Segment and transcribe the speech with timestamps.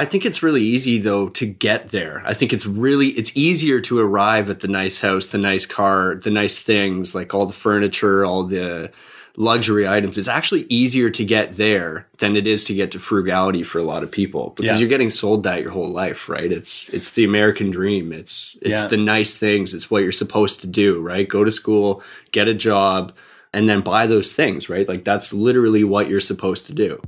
[0.00, 2.22] I think it's really easy though to get there.
[2.24, 6.14] I think it's really it's easier to arrive at the nice house, the nice car,
[6.14, 8.92] the nice things, like all the furniture, all the
[9.36, 10.16] luxury items.
[10.18, 13.84] It's actually easier to get there than it is to get to frugality for a
[13.84, 14.80] lot of people because Yeah.
[14.80, 16.50] you're getting sold that your whole life, right?
[16.50, 18.12] It's it's the American dream.
[18.12, 18.88] It's it's Yeah.
[18.88, 19.74] the nice things.
[19.74, 21.28] It's what you're supposed to do, right?
[21.28, 23.12] Go to school, get a job,
[23.52, 24.88] and then buy those things, right?
[24.88, 27.00] Like that's literally what you're supposed to do.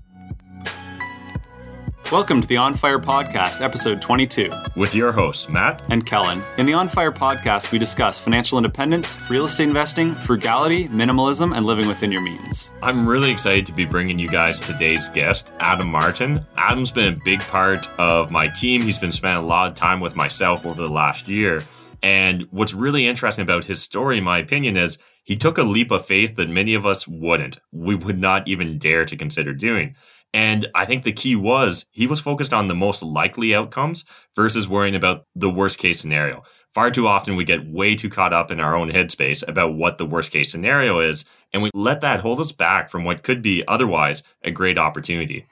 [2.11, 4.51] Welcome to the On Fire Podcast, episode 22.
[4.75, 5.81] with your hosts, Matt.
[5.91, 6.43] And Kellen.
[6.59, 11.65] In the On Fire Podcast, we discuss financial independence, real estate investing, frugality, minimalism, and
[11.65, 12.73] living within your means.
[12.83, 16.45] I'm really excited to be bringing you guys today's guest, Adam Martin.
[16.57, 18.83] Adam's been a big part of my team.
[18.83, 21.63] He's been spending a lot of time with myself over the last year.
[22.03, 25.91] And what's really interesting about his story, in my opinion, is he took a leap
[25.91, 27.61] of faith that many of us wouldn't.
[27.71, 29.95] We would not even dare to consider doing.
[30.33, 34.05] And I think the key was he was focused on the most likely outcomes
[34.37, 36.45] versus worrying about the worst case scenario.
[36.73, 39.99] Far too often we get way too caught up in our own headspace about what
[39.99, 43.43] the worst case scenario is, and we let that hold us back from what could
[43.43, 45.47] be otherwise a great opportunity.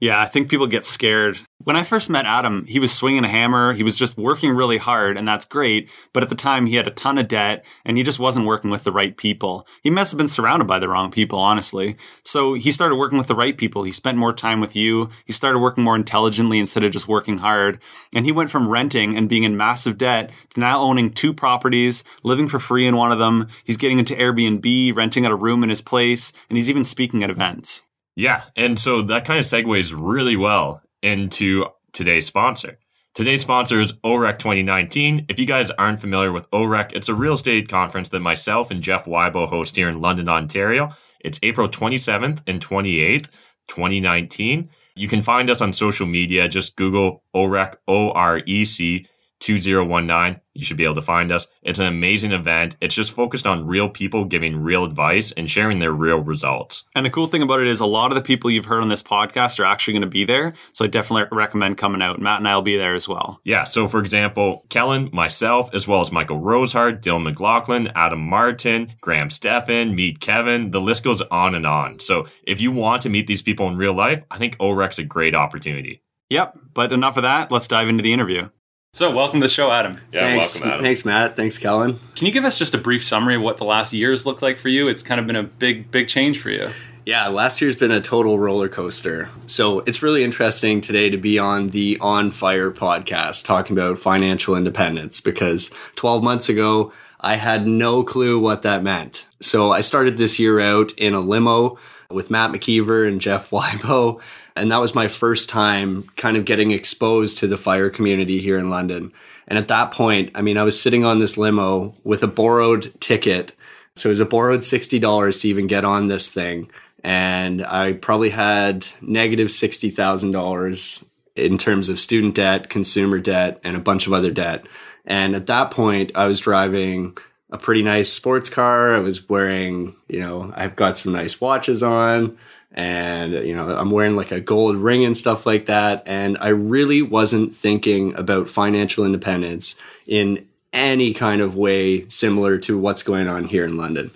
[0.00, 1.38] Yeah, I think people get scared.
[1.58, 3.72] When I first met Adam, he was swinging a hammer.
[3.72, 5.88] He was just working really hard, and that's great.
[6.12, 8.70] But at the time, he had a ton of debt, and he just wasn't working
[8.70, 9.66] with the right people.
[9.82, 11.96] He must have been surrounded by the wrong people, honestly.
[12.24, 13.84] So he started working with the right people.
[13.84, 15.08] He spent more time with you.
[15.24, 17.80] He started working more intelligently instead of just working hard.
[18.14, 22.04] And he went from renting and being in massive debt to now owning two properties,
[22.24, 23.48] living for free in one of them.
[23.64, 27.22] He's getting into Airbnb, renting out a room in his place, and he's even speaking
[27.22, 27.84] at events.
[28.16, 32.78] Yeah, and so that kind of segues really well into today's sponsor.
[33.14, 35.26] Today's sponsor is OREC 2019.
[35.28, 38.82] If you guys aren't familiar with OREC, it's a real estate conference that myself and
[38.82, 40.92] Jeff Weibo host here in London, Ontario.
[41.20, 43.30] It's April 27th and 28th,
[43.68, 44.68] 2019.
[44.96, 46.48] You can find us on social media.
[46.48, 49.06] Just Google OREC, O R E C
[49.44, 50.40] 2019.
[50.54, 51.46] You should be able to find us.
[51.62, 52.76] It's an amazing event.
[52.80, 56.84] It's just focused on real people giving real advice and sharing their real results.
[56.94, 58.88] And the cool thing about it is a lot of the people you've heard on
[58.88, 60.54] this podcast are actually going to be there.
[60.72, 62.20] So I definitely recommend coming out.
[62.20, 63.40] Matt and I will be there as well.
[63.44, 68.94] Yeah, so for example, Kellen, myself, as well as Michael Rosehart, Dylan McLaughlin, Adam Martin,
[69.00, 71.98] Graham Stephan, Meet Kevin, the list goes on and on.
[71.98, 75.04] So if you want to meet these people in real life, I think OREC's a
[75.04, 76.02] great opportunity.
[76.30, 76.58] Yep.
[76.72, 77.50] But enough of that.
[77.50, 78.48] Let's dive into the interview.
[78.94, 79.98] So, welcome to the show, Adam.
[80.12, 81.34] thanks, thanks, Matt.
[81.34, 81.98] Thanks, Kellen.
[82.14, 84.56] Can you give us just a brief summary of what the last years looked like
[84.56, 84.86] for you?
[84.86, 86.70] It's kind of been a big, big change for you.
[87.04, 89.30] Yeah, last year's been a total roller coaster.
[89.46, 94.54] So it's really interesting today to be on the On Fire podcast talking about financial
[94.54, 99.26] independence because 12 months ago, I had no clue what that meant.
[99.40, 101.78] So I started this year out in a limo
[102.10, 104.20] with Matt McKeever and Jeff Weibo.
[104.56, 108.58] And that was my first time kind of getting exposed to the fire community here
[108.58, 109.12] in London.
[109.48, 112.92] And at that point, I mean, I was sitting on this limo with a borrowed
[113.00, 113.52] ticket.
[113.96, 116.70] So it was a borrowed $60 to even get on this thing.
[117.02, 121.04] And I probably had negative $60,000
[121.36, 124.66] in terms of student debt, consumer debt, and a bunch of other debt.
[125.04, 127.18] And at that point, I was driving
[127.50, 128.96] a pretty nice sports car.
[128.96, 132.38] I was wearing, you know, I've got some nice watches on
[132.74, 136.02] and, you know, I'm wearing like a gold ring and stuff like that.
[136.06, 139.76] And I really wasn't thinking about financial independence
[140.06, 144.10] in any kind of way similar to what's going on here in London.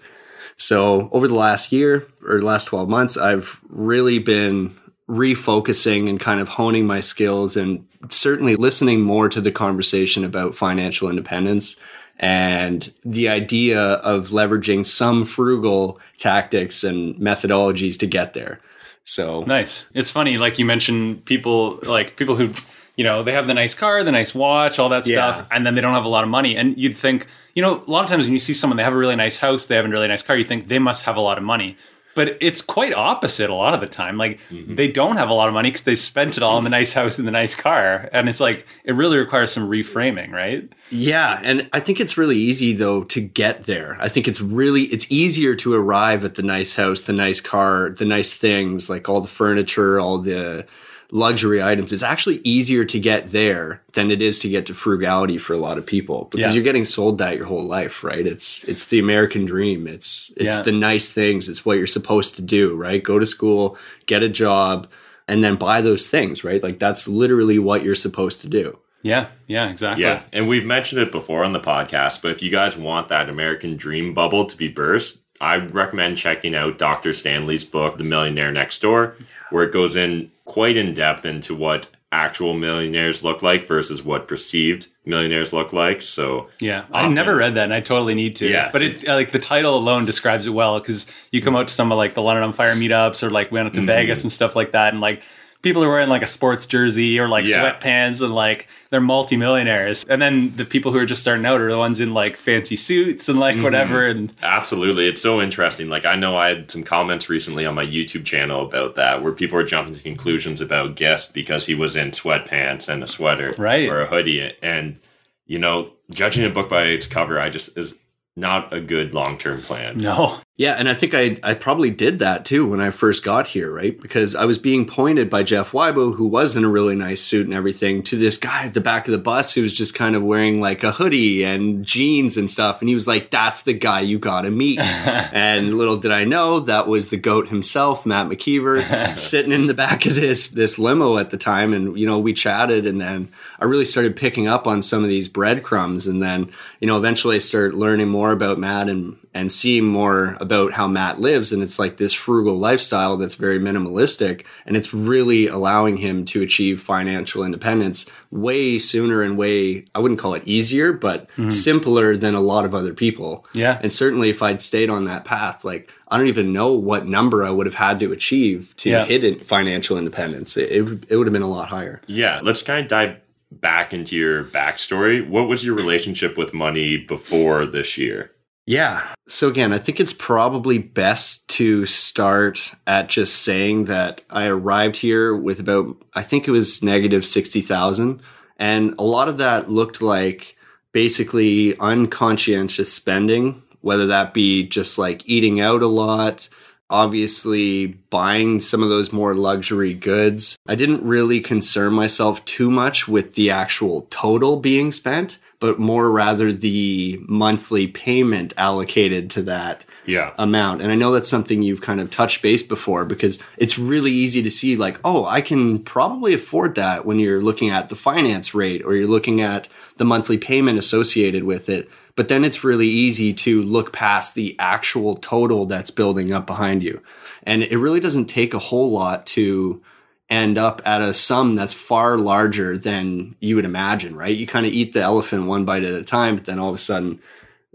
[0.56, 4.76] So over the last year or last 12 months, I've really been
[5.08, 10.56] refocusing and kind of honing my skills and certainly listening more to the conversation about
[10.56, 11.76] financial independence
[12.18, 18.60] and the idea of leveraging some frugal tactics and methodologies to get there.
[19.04, 19.86] So Nice.
[19.94, 22.52] It's funny, like you mentioned, people like people who,
[22.96, 25.32] you know, they have the nice car, the nice watch, all that Yeah.
[25.32, 26.56] stuff, and then they don't have a lot of money.
[26.56, 28.92] And you'd think, you know, a lot of times when you see someone they have
[28.92, 31.16] a really nice house, they have a really nice car, you think they must have
[31.16, 31.76] a lot of money.
[32.18, 34.16] But it's quite opposite a lot of the time.
[34.16, 34.74] Like mm-hmm.
[34.74, 36.92] they don't have a lot of money because they spent it all in the nice
[36.92, 40.68] house and the nice car, and it's like it really requires some reframing, right?
[40.90, 43.96] Yeah, and I think it's really easy though to get there.
[44.00, 47.90] I think it's really it's easier to arrive at the nice house, the nice car,
[47.90, 50.66] the nice things, like all the furniture, all the
[51.10, 51.92] luxury items.
[51.92, 55.58] It's actually easier to get there than it is to get to frugality for a
[55.58, 56.54] lot of people because Yeah.
[56.54, 58.26] you're getting sold that your whole life, right?
[58.26, 59.86] It's it's the American dream.
[59.86, 60.62] It's it's Yeah.
[60.62, 61.48] the nice things.
[61.48, 63.02] It's what you're supposed to do, right?
[63.02, 64.86] Go to school, get a job,
[65.26, 66.62] and then buy those things, right?
[66.62, 68.78] Like that's literally what you're supposed to do.
[69.02, 70.02] Yeah, yeah, exactly.
[70.04, 73.28] Yeah, and we've mentioned it before on the podcast, but if you guys want that
[73.30, 77.12] American dream bubble to be burst, I recommend checking out Dr.
[77.14, 79.14] Stanley's book, The Millionaire Next Door,
[79.50, 84.26] where it goes in quite in depth into what actual millionaires look like versus what
[84.26, 86.00] perceived millionaires look like.
[86.00, 88.48] So yeah, I've never read that, and I totally need to.
[88.48, 88.70] Yeah.
[88.72, 91.92] but it's like the title alone describes it well because you come out to some
[91.92, 93.86] of like the London on Fire meetups or like we went out to mm-hmm.
[93.86, 95.22] Vegas and stuff like that, and like
[95.62, 97.62] people are wearing like a sports jersey or like Yeah.
[97.72, 101.70] sweatpants and like they're multimillionaires, and then the people who are just starting out are
[101.70, 103.64] the ones in like fancy suits and like mm-hmm.
[103.64, 105.06] whatever, and Absolutely.
[105.08, 105.88] It's so interesting.
[105.88, 109.32] Like I know I had some comments recently on my YouTube channel about that where
[109.32, 113.52] people are jumping to conclusions about Guest because he was in sweatpants and a sweater
[113.58, 113.88] Right.
[113.88, 114.98] or a hoodie and
[115.46, 118.00] you know, judging a book by its cover I just is
[118.36, 119.96] not a good long-term plan.
[119.98, 123.46] no, Yeah, and I think I I probably did that too when I first got
[123.46, 123.98] here, right?
[123.98, 127.46] Because I was being pointed by Jeff Weibo, who was in a really nice suit
[127.46, 130.16] and everything, to this guy at the back of the bus who was just kind
[130.16, 133.72] of wearing like a hoodie and jeans and stuff, and he was like, "That's the
[133.72, 134.80] guy you got to meet."
[135.32, 139.74] and little did I know that was the goat himself, Matt McKeever, sitting in the
[139.74, 143.28] back of this this limo at the time, and you know we chatted, and then
[143.60, 146.50] I really started picking up on some of these breadcrumbs, and then
[146.80, 150.88] you know eventually I started learning more about Matt and and seeing more about how
[150.88, 151.52] Matt lives.
[151.52, 154.44] And it's like this frugal lifestyle that's very minimalistic.
[154.66, 160.18] And it's really allowing him to achieve financial independence way sooner and way, I wouldn't
[160.18, 161.50] call it easier, but mm-hmm.
[161.50, 163.46] simpler than a lot of other people.
[163.54, 163.78] Yeah.
[163.80, 167.44] And certainly if I'd stayed on that path, like I don't even know what number
[167.44, 169.04] I would have had to achieve to Yeah.
[169.04, 170.56] hit it- financial independence.
[170.56, 172.02] It, it, it would have been a lot higher.
[172.08, 173.18] Yeah, let's kind of dive
[173.52, 175.26] back into your backstory.
[175.26, 178.32] What was your relationship with money before this year?
[178.68, 179.02] Yeah.
[179.26, 184.96] So again, I think it's probably best to start at just saying that I arrived
[184.96, 188.20] here with about I think it was negative 60,000
[188.58, 190.54] and a lot of that looked like
[190.92, 196.50] basically unconscientious spending, whether that be just like eating out a lot,
[196.90, 200.58] obviously buying some of those more luxury goods.
[200.66, 206.10] I didn't really concern myself too much with the actual total being spent, but more
[206.10, 210.30] rather the monthly payment allocated to that Yeah.
[210.38, 210.82] amount.
[210.82, 214.40] And I know that's something you've kind of touched base before because it's really easy
[214.42, 218.54] to see like, oh, I can probably afford that when you're looking at the finance
[218.54, 221.90] rate or you're looking at the monthly payment associated with it.
[222.14, 226.82] But then it's really easy to look past the actual total that's building up behind
[226.82, 227.00] you.
[227.44, 229.80] And it really doesn't take a whole lot to
[230.30, 234.36] end up at a sum that's far larger than you would imagine, right?
[234.36, 236.74] You kind of eat the elephant one bite at a time, but then all of
[236.74, 237.20] a sudden,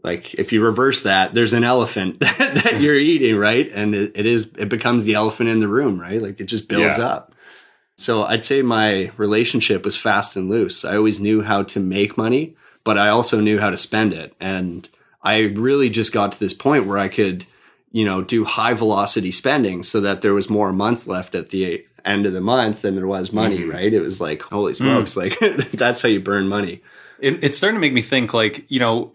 [0.04, 3.70] like if you reverse that, there's an elephant that you're eating, right?
[3.74, 6.22] And it, it is, it becomes the elephant in the room, right?
[6.22, 7.06] Like it just builds Yeah.
[7.06, 7.34] up.
[7.96, 10.84] So I'd say my relationship was fast and loose.
[10.84, 14.36] I always knew how to make money, but I also knew how to spend it.
[14.40, 14.88] And
[15.22, 17.46] I really just got to this point where I could,
[17.92, 21.50] you know, do high velocity spending so that there was more a month left at
[21.50, 23.72] the end of the month than there was money, mm-hmm.
[23.72, 23.94] right?
[23.94, 24.78] It was like, holy mm.
[24.78, 25.38] smokes, like
[25.72, 26.82] that's how you burn money.
[27.20, 29.12] it, it's starting to make me think like you know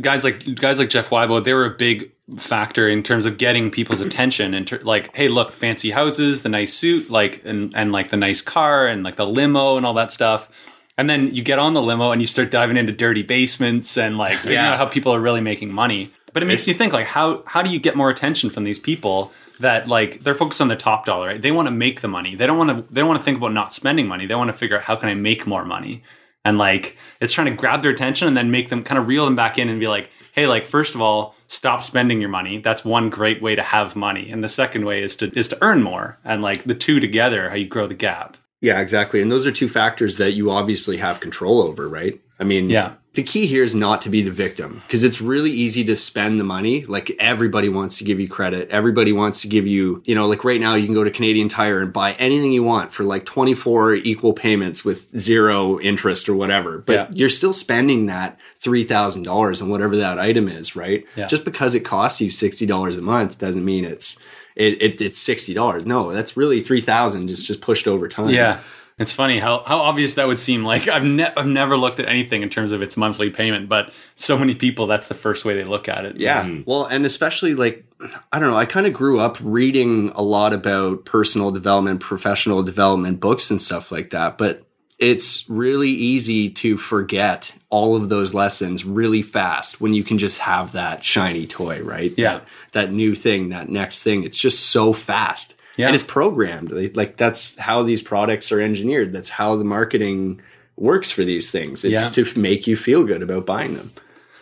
[0.00, 3.70] guys like guys like Jeff Weibo they were a big factor in terms of getting
[3.70, 7.90] people's attention and ter- like hey look fancy houses the nice suit like and and
[7.90, 10.50] like the nice car and like the limo and all that stuff
[10.98, 14.18] and then you get on the limo and you start diving into dirty basements and
[14.18, 14.72] like figuring Yeah.
[14.72, 17.62] out how people are really making money but it makes me think like how how
[17.62, 21.04] do you get more attention from these people that like they're focused on the top
[21.04, 21.42] dollar right?
[21.42, 22.36] They want to make the money.
[22.36, 24.24] They don't want to they don't want to think about not spending money.
[24.24, 26.04] They want to figure out how can i make more money?
[26.44, 29.24] And like it's trying to grab their attention and then make them kind of reel
[29.24, 32.58] them back in and be like hey like first of all stop spending your money.
[32.58, 34.30] That's one great way to have money.
[34.30, 37.48] And the second way is to is to earn more and like the two together
[37.48, 38.36] how you grow the gap.
[38.60, 39.20] Yeah, exactly.
[39.20, 42.20] And those are two factors that you obviously have control over, right?
[42.40, 42.92] I mean, Yeah.
[43.14, 46.38] The key here is not to be the victim because it's really easy to spend
[46.38, 46.84] the money.
[46.84, 48.68] Like everybody wants to give you credit.
[48.70, 51.48] Everybody wants to give you, you know, like right now you can go to Canadian
[51.48, 56.36] Tire and buy anything you want for like 24 equal payments with zero interest or
[56.36, 56.78] whatever.
[56.78, 57.06] But Yeah.
[57.12, 61.04] you're still spending that $3,000 on whatever that item is, right?
[61.16, 61.26] Yeah.
[61.26, 64.18] Just because it costs you $60 a month doesn't mean it's
[64.54, 65.86] it, it, it's sixty dollars.
[65.86, 67.28] No, that's really three thousand.
[67.28, 68.30] Just just pushed over time.
[68.30, 68.58] yeah
[68.98, 72.08] it's funny how, how obvious that would seem like I've, ne- I've never looked at
[72.08, 75.54] anything in terms of its monthly payment but so many people that's the first way
[75.54, 76.44] they look at it Yeah.
[76.44, 76.62] Mm-hmm.
[76.68, 77.84] Well, and especially like,
[78.32, 82.62] I don't know, I kind of grew up reading a lot about personal development, professional
[82.62, 84.38] development books and stuff like that.
[84.38, 84.62] But
[84.98, 90.38] it's really easy to forget all of those lessons really fast when you can just
[90.38, 92.12] have that shiny toy, right?
[92.16, 92.38] Yeah.
[92.38, 94.24] That, that new thing, that next thing.
[94.24, 95.54] It's just so fast.
[95.78, 95.86] Yeah.
[95.86, 96.70] And it's programmed.
[96.94, 99.12] Like- that's how these products are engineered.
[99.14, 100.40] That's how the marketing
[100.76, 101.84] works for these things.
[101.84, 102.24] It's Yeah.
[102.24, 103.92] to make you feel good about buying them.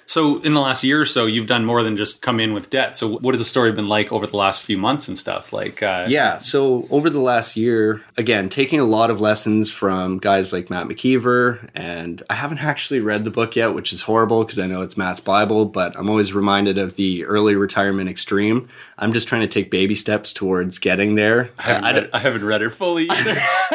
[0.09, 2.71] So, in the last year or so, you've done more than just come in with
[2.71, 2.97] debt.
[2.97, 5.53] So, what has the story been like over the last few months and stuff?
[5.53, 6.39] Like, uh, Yeah.
[6.39, 10.87] So over the last year, again, taking a lot of lessons from guys like Matt
[10.87, 14.83] McKeever, and I haven't actually read the book yet, which is horrible because I know
[14.83, 18.69] it's Matt's Bible, but I'm always reminded of the early retirement extreme.
[18.99, 21.51] I'm just trying to take baby steps towards getting there.
[21.59, 23.37] I haven't, I, read, I haven't read it fully either.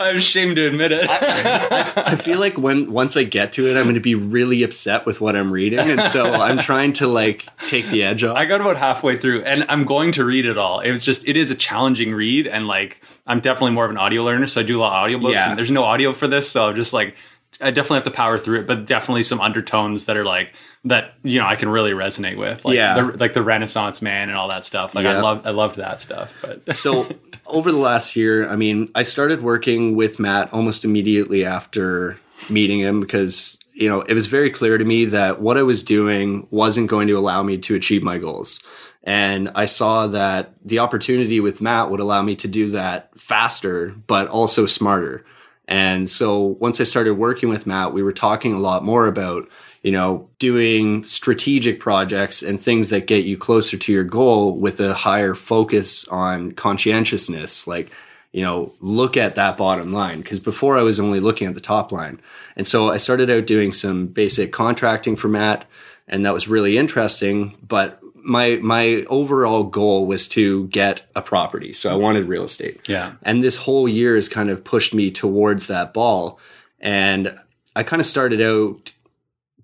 [0.00, 1.06] I'm ashamed to admit it.
[1.08, 5.06] I feel like when once I get to it, I'm going to be really upset
[5.06, 8.36] with what I'm reading, and so I'm trying to like take the edge off.
[8.36, 10.80] I got about halfway through, and I'm going to read it all.
[10.80, 14.22] It's just it is a challenging read, and like I'm definitely more of an audio
[14.24, 15.50] learner, so I do a lot of audiobooks, Yeah.
[15.50, 17.16] and there's no audio for this, so I'm just like
[17.60, 21.14] I definitely have to power through it, but definitely some undertones that are like that
[21.24, 22.94] you know I can really resonate with, like Yeah.
[22.94, 24.94] the, like the Renaissance man and all that stuff.
[24.94, 27.08] Like I love I loved that stuff, but so
[27.46, 32.18] over the last year, I mean, I started working with Matt almost immediately after
[32.50, 35.82] meeting him because you know it was very clear to me that what I was
[35.82, 38.60] doing wasn't going to allow me to achieve my goals.
[39.04, 43.94] And I saw that the opportunity with Matt would allow me to do that faster,
[44.06, 45.24] but also smarter.
[45.68, 49.48] And so once I started working with Matt, we were talking a lot more about,
[49.82, 54.80] you know, doing strategic projects and things that get you closer to your goal with
[54.80, 57.66] a higher focus on conscientiousness.
[57.66, 57.90] Like,
[58.32, 60.22] you know, look at that bottom line.
[60.22, 62.20] Cause before I was only looking at the top line.
[62.56, 65.64] And so I started out doing some basic contracting for Matt,
[66.06, 67.56] and that was really interesting.
[67.66, 71.72] But my my overall goal was to get a property.
[71.72, 72.86] So I wanted real estate.
[72.88, 73.12] Yeah.
[73.22, 76.38] And this whole year has kind of pushed me towards that ball.
[76.80, 77.36] And
[77.74, 78.92] I kind of started out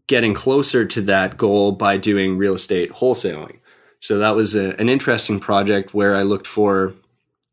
[0.07, 3.59] getting closer to that goal by doing real estate wholesaling.
[4.01, 6.95] So that was a, an interesting project where I looked for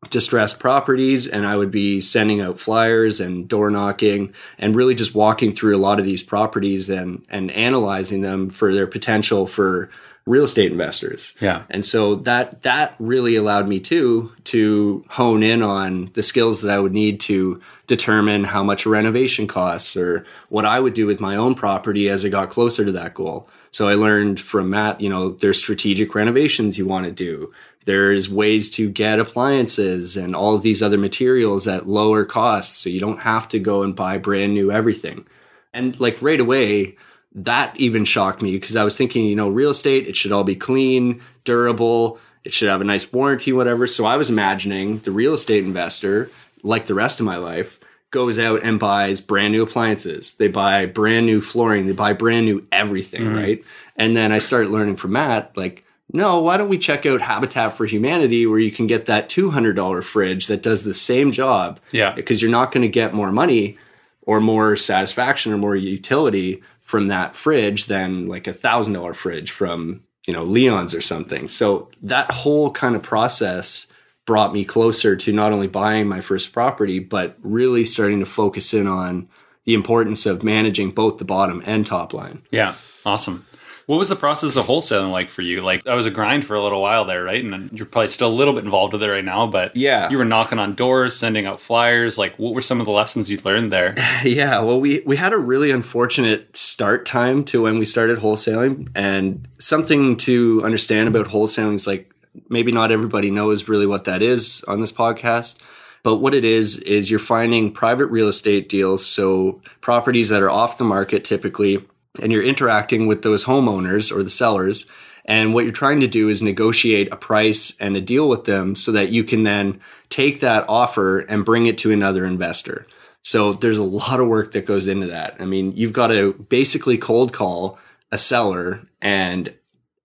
[0.09, 5.13] distressed properties and I would be sending out flyers and door knocking and really just
[5.13, 9.91] walking through a lot of these properties and and analyzing them for their potential for
[10.25, 11.33] real estate investors.
[11.39, 11.63] Yeah.
[11.69, 16.71] And so that that really allowed me too to hone in on the skills that
[16.71, 21.05] I would need to determine how much a renovation costs or what I would do
[21.05, 23.47] with my own property as I got closer to that goal.
[23.71, 27.53] So I learned from Matt, you know, there's strategic renovations you want to do.
[27.85, 32.89] There's ways to get appliances and all of these other materials at lower costs so
[32.89, 35.27] you don't have to go and buy brand new everything.
[35.73, 36.97] And like right away,
[37.33, 40.43] that even shocked me because I was thinking, you know, real estate, it should all
[40.43, 43.87] be clean, durable, it should have a nice warranty, whatever.
[43.87, 46.29] So I was imagining the real estate investor,
[46.63, 47.79] like the rest of my life,
[48.11, 50.33] goes out and buys brand new appliances.
[50.33, 53.37] They buy brand new flooring, they buy brand new everything, mm-hmm.
[53.37, 53.65] right?
[53.95, 57.73] And then I started learning from Matt, like, no, why don't we check out Habitat
[57.73, 61.79] for Humanity where you can get that $200 fridge that does the same job?
[61.91, 62.11] Yeah.
[62.11, 63.77] Because you're not going to get more money
[64.23, 69.51] or more satisfaction or more utility from that fridge than like a thousand dollar fridge
[69.51, 71.47] from you know Leon's or something.
[71.47, 73.87] So that whole kind of process
[74.25, 78.73] brought me closer to not only buying my first property, but really starting to focus
[78.73, 79.27] in on
[79.65, 82.41] the importance of managing both the bottom and top line.
[82.51, 82.75] Yeah,
[83.05, 83.45] awesome.
[83.87, 85.61] What was the process of wholesaling like for you?
[85.61, 87.43] Like that was a grind for a little while there, right?
[87.43, 90.09] And you're probably still a little bit involved with it right now, but Yeah.
[90.09, 92.17] you were knocking on doors, sending out flyers.
[92.17, 93.95] Like, what were some of the lessons you learned there?
[94.23, 98.89] Yeah, well, we we had a really unfortunate start time to when we started wholesaling,
[98.95, 102.13] and something to understand about wholesaling is like
[102.49, 105.57] maybe not everybody knows really what that is on this podcast.
[106.03, 110.49] But what it is is you're finding private real estate deals, so properties that are
[110.49, 111.83] off the market typically,
[112.19, 114.85] and you're interacting with those homeowners or the sellers.
[115.23, 118.75] And what you're trying to do is negotiate a price and a deal with them
[118.75, 122.87] so that you can then take that offer and bring it to another investor.
[123.23, 125.39] So there's a lot of work that goes into that.
[125.39, 127.77] I mean, you've got to basically cold call
[128.11, 129.53] a seller and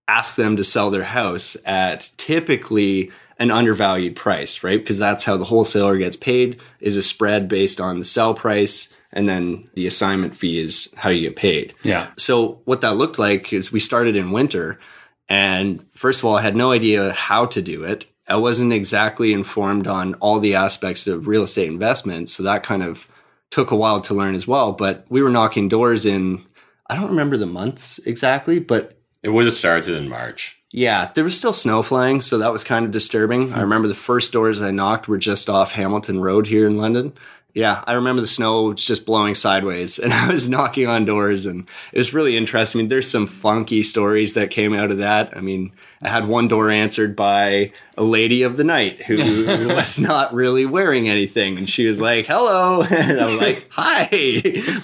[0.07, 4.79] ask them to sell their house at typically an undervalued price, right?
[4.79, 8.93] Because that's how the wholesaler gets paid is a spread based on the sell price
[9.13, 11.73] and then the assignment fee is how you get paid.
[11.83, 12.07] Yeah.
[12.17, 14.79] So what that looked like is we started in winter
[15.29, 18.05] and first of all I had no idea how to do it.
[18.27, 22.83] I wasn't exactly informed on all the aspects of real estate investment, so that kind
[22.83, 23.07] of
[23.51, 26.43] took a while to learn as well, but we were knocking doors in
[26.89, 30.57] I don't remember the months exactly, but It would have started in March.
[30.71, 33.53] yeah, there was still snow flying, so that was kind of disturbing.
[33.53, 37.13] I remember the first doors I knocked were just off Hamilton Road here in London.
[37.57, 41.47] Yeah, I remember the snow was just blowing sideways, and I was knocking on doors,
[41.47, 42.77] and it was really interesting.
[42.77, 45.35] I mean, there's some funky stories that came out of that.
[45.35, 49.17] I mean, I had one door answered by a lady of the night who
[49.73, 54.07] was not really wearing anything, and she was like, "Hello," and I'm like, "Hi,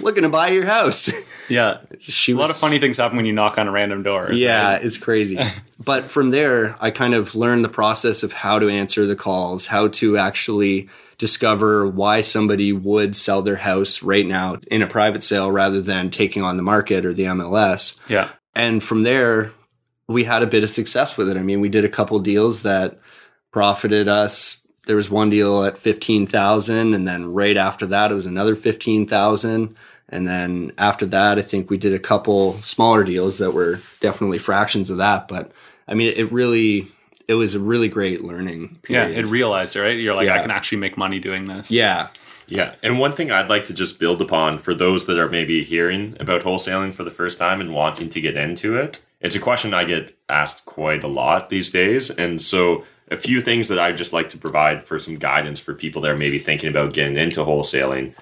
[0.01, 1.11] looking to buy your house."
[1.49, 1.79] Yeah.
[1.99, 4.31] she A was lot of funny things happen when you knock on a random door.
[4.31, 4.83] Yeah, right?
[4.85, 5.39] it's crazy.
[5.79, 9.67] but from there, I kind of learned the process of how to answer the calls,
[9.67, 15.23] how to actually discover why somebody would sell their house right now in a private
[15.23, 17.95] sale rather than taking on the market or the MLS.
[18.09, 18.29] Yeah.
[18.55, 19.51] And from there,
[20.07, 21.37] we had a bit of success with it.
[21.37, 22.99] I mean, we did a couple deals that
[23.51, 24.57] profited us.
[24.85, 29.77] There was one deal at 15,000 and then right after that it was another 15,000
[30.09, 34.37] and then after that I think we did a couple smaller deals that were definitely
[34.37, 35.51] fractions of that, but
[35.87, 36.91] I mean it really
[37.27, 39.07] it was a really great learning Yeah.
[39.07, 39.97] It realized it, right?
[39.97, 41.71] You're like, I can actually make money doing this.
[41.71, 42.09] yeah.
[42.49, 42.75] Yeah.
[42.83, 46.17] And one thing I'd like to just build upon for those that are maybe hearing
[46.19, 49.73] about wholesaling for the first time and wanting to get into it, it's a question
[49.73, 52.09] I get asked quite a lot these days.
[52.09, 55.73] And so, a few things that I'd just like to provide for some guidance for
[55.73, 58.13] people that are maybe thinking about getting into wholesaling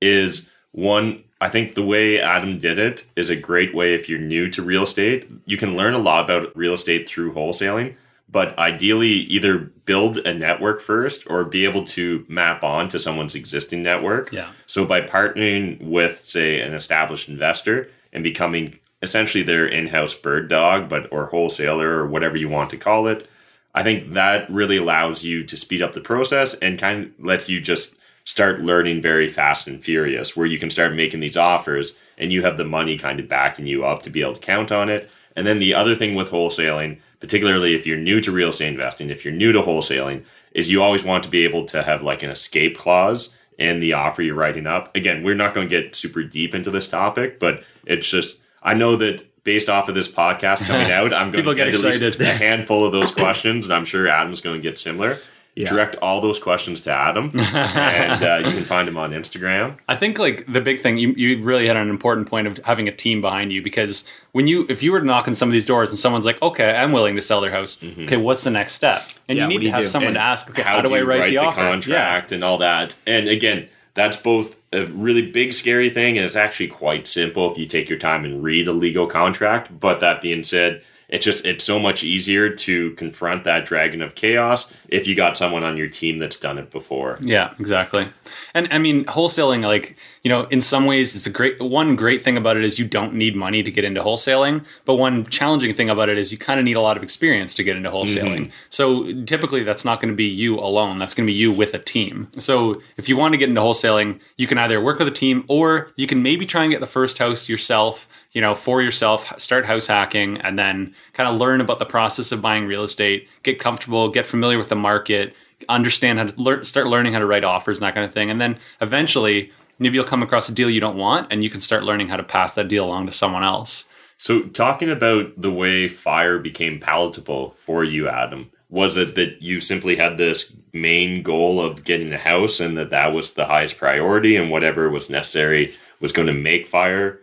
[0.00, 4.18] is one, I think the way Adam did it is a great way if you're
[4.18, 5.28] new to real estate.
[5.44, 7.96] You can learn a lot about real estate through wholesaling,
[8.28, 13.34] but ideally either build a network first or be able to map on to someone's
[13.34, 14.32] existing network.
[14.32, 14.50] Yeah.
[14.66, 20.88] So by partnering with, say, an established investor and becoming essentially their in-house bird dog,
[20.88, 23.28] but or wholesaler or whatever you want to call it,
[23.74, 27.48] I think that really allows you to speed up the process and kind of lets
[27.48, 31.96] you just start learning very fast and furious, where you can start making these offers
[32.18, 34.70] and you have the money kind of backing you up to be able to count
[34.70, 35.10] on it.
[35.34, 39.10] And then the other thing with wholesaling, particularly if you're new to real estate investing,
[39.10, 42.22] if you're new to wholesaling, is you always want to be able to have like
[42.22, 44.94] an escape clause in the offer you're writing up.
[44.94, 48.74] Again, we're not going to get super deep into this topic, but it's just I
[48.74, 51.84] know that based off of this podcast coming out, I'm going People to get, get
[51.84, 55.18] at least a handful of those questions, and I'm sure Adam's going to get similar.
[55.54, 55.68] Yeah.
[55.68, 59.76] Direct all those questions to Adam, and uh, you can find him on Instagram.
[59.86, 62.88] I think like the big thing you you really had an important point of having
[62.88, 65.52] a team behind you because when you if you were to knock on some of
[65.52, 68.50] these doors and someone's like okay I'm willing to sell their house okay what's the
[68.50, 69.88] next step and Yeah, you need to you have do?
[69.88, 72.56] someone And to ask okay how, do, I you write, the, offer contract and all
[72.58, 72.96] that?
[73.06, 77.58] And again, that's both a really big scary thing, and it's actually quite simple if
[77.58, 79.78] you take your time and read a legal contract.
[79.78, 80.82] But that being said,
[81.12, 85.36] it's just it's so much easier to confront that dragon of chaos if you got
[85.36, 87.18] someone on your team that's done it before.
[87.20, 88.08] Yeah, exactly.
[88.54, 92.22] And I mean, wholesaling, like, you know, in some ways, it's a great one great
[92.22, 94.64] thing about it is you don't need money to get into wholesaling.
[94.84, 97.54] But one challenging thing about it is you kind of need a lot of experience
[97.56, 98.46] to get into wholesaling.
[98.46, 98.50] Mm-hmm.
[98.70, 100.98] So typically, that's not going to be you alone.
[100.98, 102.28] That's going to be you with a team.
[102.38, 105.44] So if you want to get into wholesaling, you can either work with a team
[105.48, 109.38] or you can maybe try and get the first house yourself, you know, for yourself,
[109.40, 113.28] start house hacking, and then kind of learn about the process of buying real estate,
[113.42, 115.34] get comfortable, get familiar with the market,
[115.68, 118.30] understand how to learn, start learning how to write offers and that kind of thing.
[118.30, 121.60] And then eventually, maybe you'll come across a deal you don't want and you can
[121.60, 123.88] start learning how to pass that deal along to someone else.
[124.16, 129.60] So, talking about the way fire became palatable for you, Adam, was it that you
[129.60, 133.78] simply had this main goal of getting a house and that that was the highest
[133.78, 137.20] priority and whatever was necessary was going to make fire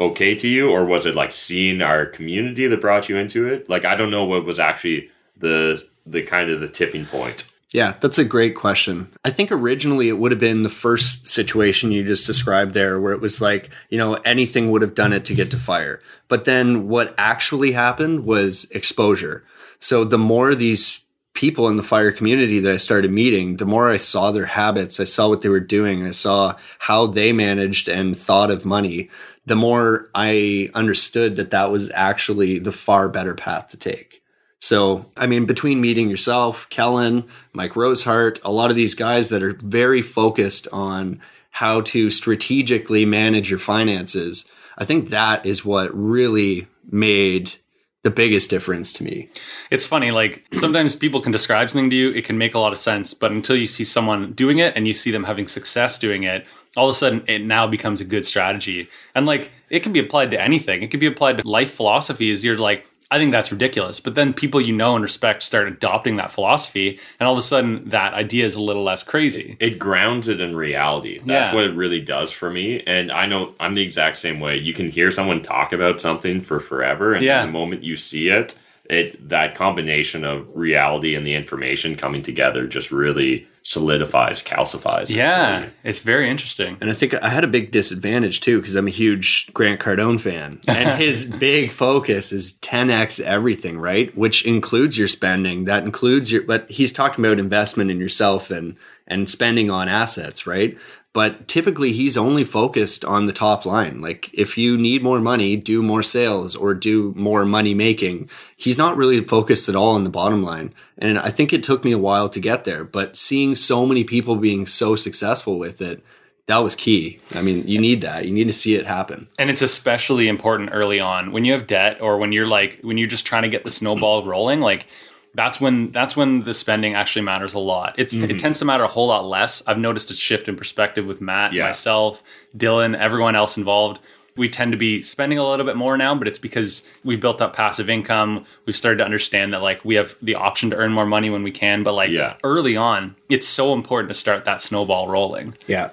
[0.00, 0.70] okay to you?
[0.70, 3.70] Or was it like seeing our community that brought you into it?
[3.70, 7.46] Like, I don't know what was actually the the kind of the tipping point.
[7.72, 9.12] Yeah, that's a great question.
[9.24, 13.12] I think originally it would have been the first situation you just described there, where
[13.12, 16.02] it was like, you know, anything would have done it to get to fire.
[16.26, 19.44] But then what actually happened was exposure.
[19.78, 21.00] So the more these
[21.34, 24.98] people in the fire community that I started meeting, the more I saw their habits,
[24.98, 29.10] I saw what they were doing, I saw how they managed and thought of money,
[29.46, 34.19] the more I understood that that was actually the far better path to take.
[34.60, 39.42] So, I mean, between meeting yourself, Kellen, Mike Rosehart, a lot of these guys that
[39.42, 41.20] are very focused on
[41.50, 47.54] how to strategically manage your finances, I think that is what really made
[48.02, 49.28] the biggest difference to me.
[49.70, 52.72] It's funny, like sometimes people can describe something to you, it can make a lot
[52.72, 55.98] of sense, but until you see someone doing it and you see them having success
[55.98, 56.46] doing it,
[56.76, 58.88] all of a sudden it now becomes a good strategy.
[59.14, 60.82] And like it can be applied to anything.
[60.82, 62.42] It can be applied to life philosophies.
[62.42, 63.98] You're like, I think that's ridiculous.
[63.98, 67.42] But then people you know and respect start adopting that philosophy, and all of a
[67.42, 69.56] sudden that idea is a little less crazy.
[69.58, 71.18] it grounds it in reality.
[71.24, 71.54] That's Yeah.
[71.54, 72.82] what it really does for me.
[72.86, 74.56] And I know I'm the exact same way.
[74.58, 77.44] You can hear someone talk about something for forever, and Yeah.
[77.44, 78.54] the moment you see it,
[78.88, 85.10] it that combination of reality and the information coming together just really solidifies, calcifies.
[85.10, 85.66] Yeah, me.
[85.84, 86.78] it's very interesting.
[86.80, 90.20] And I think I had a big disadvantage too because I'm a huge Grant Cardone
[90.20, 90.60] fan.
[90.80, 94.16] And his big focus is 10x everything, right?
[94.16, 95.64] Which includes your spending.
[95.64, 100.46] That includes your but he's talking about investment in yourself and and spending on assets,
[100.46, 100.78] right?
[101.12, 104.00] But typically he's only focused on the top line.
[104.00, 108.30] Like if you need more money, do more sales or do more money making.
[108.56, 110.72] He's not really focused at all on the bottom line.
[110.98, 114.04] And I think it took me a while to get there, but seeing so many
[114.04, 116.04] people being so successful with it,
[116.46, 117.20] that was key.
[117.34, 118.26] I mean, you need that.
[118.26, 119.28] You need to see it happen.
[119.38, 122.98] And it's especially important early on when you have debt or when you're like when
[122.98, 124.86] you're just trying to get the snowball rolling, like
[125.34, 127.94] that's when that's when the spending actually matters a lot.
[127.98, 128.30] It's mm-hmm.
[128.30, 129.62] it tends to matter a whole lot less.
[129.66, 131.66] I've noticed a shift in perspective with Matt, yeah.
[131.66, 132.22] myself,
[132.56, 134.00] Dylan, everyone else involved.
[134.36, 137.42] We tend to be spending a little bit more now, but it's because we've built
[137.42, 138.44] up passive income.
[138.64, 141.42] We've started to understand that like we have the option to earn more money when
[141.42, 142.36] we can, but like yeah.
[142.42, 145.56] early on, it's so important to start that snowball rolling.
[145.66, 145.90] Yeah.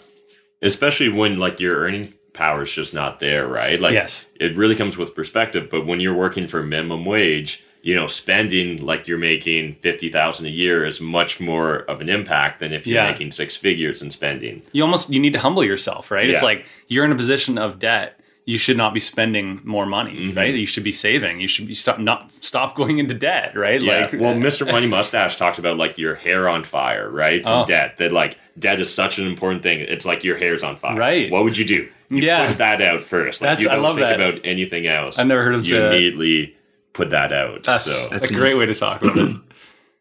[0.61, 3.81] Especially when like your earning power is just not there, right?
[3.81, 4.27] Like yes.
[4.39, 8.85] it really comes with perspective, but when you're working for minimum wage, you know, spending
[8.85, 12.85] like you're making fifty thousand a year is much more of an impact than if
[12.85, 13.09] you're yeah.
[13.09, 14.61] making six figures in spending.
[14.73, 16.27] You almost you need to humble yourself, right?
[16.27, 16.33] Yeah.
[16.33, 18.19] It's like you're in a position of debt.
[18.43, 20.37] You should not be spending more money, mm-hmm.
[20.37, 20.53] right?
[20.53, 21.39] You should be saving.
[21.39, 23.81] You should be stop not stop going into debt, right?
[23.81, 24.01] Yeah.
[24.01, 24.69] Like, well, Mr.
[24.69, 27.41] Money Mustache talks about like your hair on fire, right?
[27.41, 27.65] From oh.
[27.65, 27.99] debt.
[27.99, 29.79] That like debt is such an important thing.
[29.79, 30.97] It's like your hair's on fire.
[30.97, 31.31] Right.
[31.31, 31.89] What would you do?
[32.09, 32.49] You yeah.
[32.49, 33.41] put that out first.
[33.41, 34.19] Like That's, you don't I love think that.
[34.19, 35.17] about anything else.
[35.17, 36.57] I've never heard of you immediately
[36.93, 37.63] put that out.
[37.63, 39.35] That's, so that's a great way to talk about it.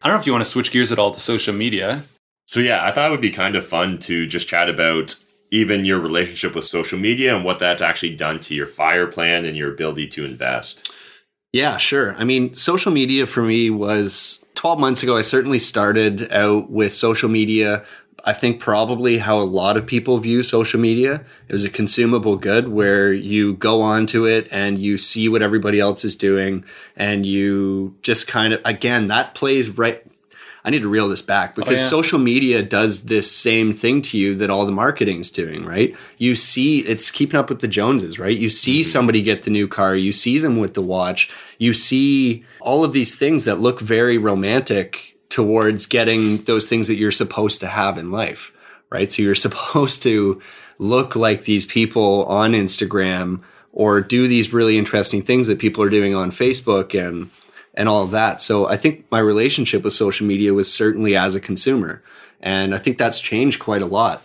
[0.01, 2.03] I don't know if you want to switch gears at all to social media.
[2.45, 5.15] So yeah, I thought it would be kind of fun to just chat about
[5.51, 9.45] even your relationship with social media and what that's actually done to your fire plan
[9.45, 10.91] and your ability to invest.
[11.53, 12.15] Yeah, sure.
[12.15, 15.17] I mean, social media for me was 12 months ago.
[15.17, 17.85] I certainly started out with social media
[18.27, 21.23] I think probably how a lot of people view social media.
[21.47, 25.79] It was a consumable good where you go onto it and you see what everybody
[25.79, 26.65] else is doing
[26.97, 30.05] and you just kind of, again, that plays right.
[30.65, 31.87] I need to reel this back because oh, yeah.
[31.87, 35.95] social media does this same thing to you that all the marketing's doing, right?
[36.17, 38.37] You see, it's keeping up with the Joneses, right?
[38.37, 38.89] You see mm-hmm.
[38.89, 42.91] somebody get the new car, you see them with the watch, you see all of
[42.91, 47.97] these things that look very romantic towards getting those things that you're supposed to have
[47.97, 48.51] in life,
[48.89, 49.11] right?
[49.11, 50.41] So you're supposed to
[50.79, 55.89] look like these people on Instagram or do these really interesting things that people are
[55.89, 57.29] doing on Facebook and
[57.73, 58.41] and all of that.
[58.41, 62.01] So I think my relationship with social media was certainly as a consumer.
[62.41, 64.23] And I think that's changed quite a lot.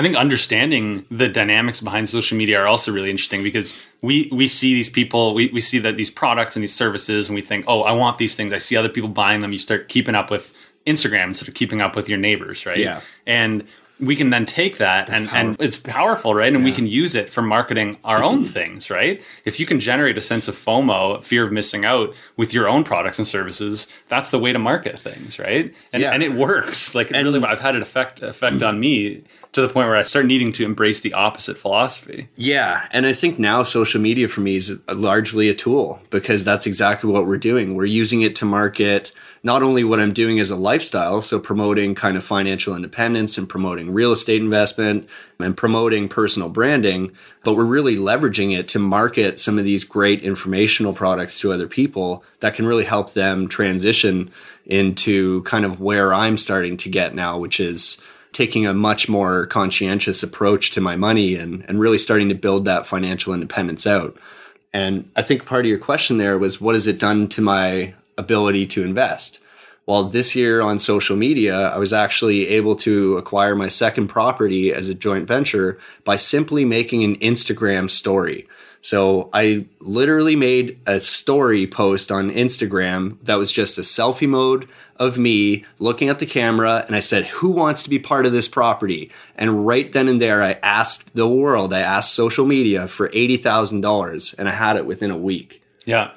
[0.00, 4.48] I think understanding the dynamics behind social media are also really interesting because we we
[4.48, 7.66] see these people, we, we see that these products and these services, and we think,
[7.68, 8.50] oh, I want these things.
[8.54, 9.52] I see other people buying them.
[9.52, 10.54] You start keeping up with
[10.86, 12.78] Instagram instead of keeping up with your neighbors, right?
[12.78, 13.02] Yeah.
[13.26, 13.64] And
[14.00, 16.52] we can then take that and, and it's powerful, right?
[16.52, 16.70] And yeah.
[16.70, 19.22] we can use it for marketing our own things, right?
[19.44, 22.84] If you can generate a sense of FOMO, fear of missing out with your own
[22.84, 25.74] products and services, that's the way to market things, right?
[25.92, 26.12] And, yeah.
[26.12, 26.94] and it works.
[26.94, 30.26] Like really, I've had an effect effect on me to the point where I start
[30.26, 32.28] needing to embrace the opposite philosophy.
[32.36, 32.86] Yeah.
[32.92, 37.10] And I think now social media for me is largely a tool because that's exactly
[37.10, 37.74] what we're doing.
[37.74, 41.94] We're using it to market not only what I'm doing as a lifestyle, so promoting
[41.94, 47.12] kind of financial independence and promoting real estate investment and promoting personal branding,
[47.44, 51.68] but we're really leveraging it to market some of these great informational products to other
[51.68, 54.30] people that can really help them transition
[54.66, 58.00] into kind of where I'm starting to get now, which is
[58.32, 62.64] taking a much more conscientious approach to my money and, and really starting to build
[62.64, 64.16] that financial independence out.
[64.72, 67.94] And I think part of your question there was what has it done to my
[68.16, 69.40] ability to invest?
[69.86, 74.72] Well, this year on social media, I was actually able to acquire my second property
[74.72, 78.46] as a joint venture by simply making an Instagram story.
[78.82, 84.68] So I literally made a story post on Instagram that was just a selfie mode
[84.96, 88.32] of me looking at the camera and I said, Who wants to be part of
[88.32, 89.10] this property?
[89.36, 94.38] And right then and there, I asked the world, I asked social media for $80,000
[94.38, 95.62] and I had it within a week.
[95.84, 96.12] Yeah.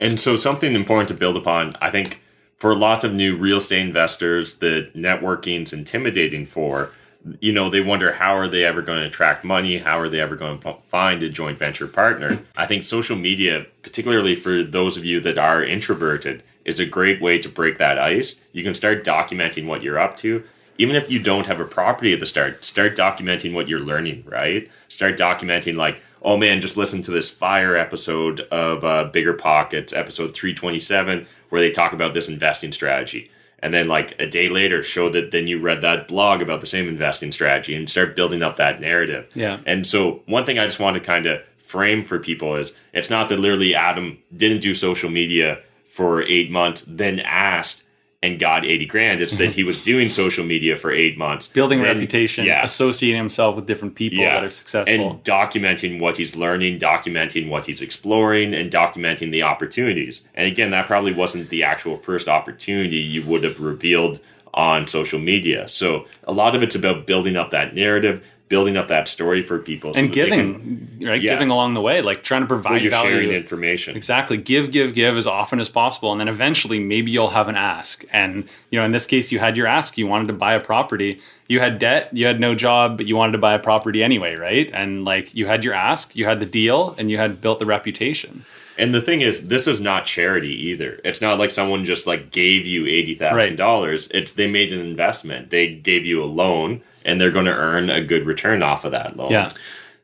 [0.00, 2.20] And so, something important to build upon, I think
[2.62, 6.92] for lots of new real estate investors, the networking's intimidating for
[7.40, 9.78] you know, they wonder how are they ever going to attract money?
[9.78, 12.38] How are they ever going to find a joint venture partner?
[12.56, 17.20] I think social media, particularly for those of you that are introverted, is a great
[17.20, 18.40] way to break that ice.
[18.52, 20.44] You can start documenting what you're up to.
[20.78, 24.24] Even if you don't have a property at the start, start documenting what you're learning,
[24.26, 24.70] right?
[24.88, 29.92] Start documenting, like, oh man, just listen to this fire episode of uh, Bigger Pockets,
[29.92, 33.30] episode 327, where they talk about this investing strategy.
[33.58, 36.66] And then like a day later show that then you read that blog about the
[36.66, 39.28] same investing strategy and start building up that narrative.
[39.34, 39.60] Yeah.
[39.66, 43.10] And so one thing i just want to kind of frame for people is it's
[43.10, 47.84] not that literally adam didn't do social media for eight months then asked
[48.22, 49.20] and got 80 grand.
[49.20, 49.52] It's that mm-hmm.
[49.52, 52.62] he was doing social media for eight months, building a reputation, Yeah.
[52.62, 55.10] associating himself with different people that are successful.
[55.10, 60.22] and documenting what he's learning, documenting what he's exploring, and documenting the opportunities.
[60.34, 64.20] And again, that probably wasn't the actual first opportunity you would have revealed
[64.54, 65.66] on social media.
[65.66, 69.58] So a lot of it's about building up that narrative, building up that story for
[69.58, 71.22] people, so and giving, can- right?
[71.22, 71.32] Yeah.
[71.32, 73.10] Giving along the way, like trying to well, provide you're value.
[73.10, 73.96] sharing information.
[73.96, 74.36] Exactly.
[74.36, 76.12] Give, give, give as often as possible.
[76.12, 78.04] And then eventually maybe you'll have an ask.
[78.12, 79.96] And, you know, in this case, you had your ask.
[79.96, 81.18] You wanted to buy a property.
[81.48, 82.10] You had debt.
[82.12, 84.70] You had no job, but you wanted to buy a property anyway, right?
[84.74, 87.66] And like you had your ask, you had the deal, and you had built the
[87.66, 88.44] reputation.
[88.76, 91.00] And the thing is, this is not charity either.
[91.04, 94.08] It's not like someone just like gave you eighty thousand dollars.
[94.12, 95.48] It's they made an investment.
[95.48, 98.92] They gave you a loan, and they're going to earn a good return off of
[98.92, 99.30] that loan.
[99.30, 99.50] Yeah.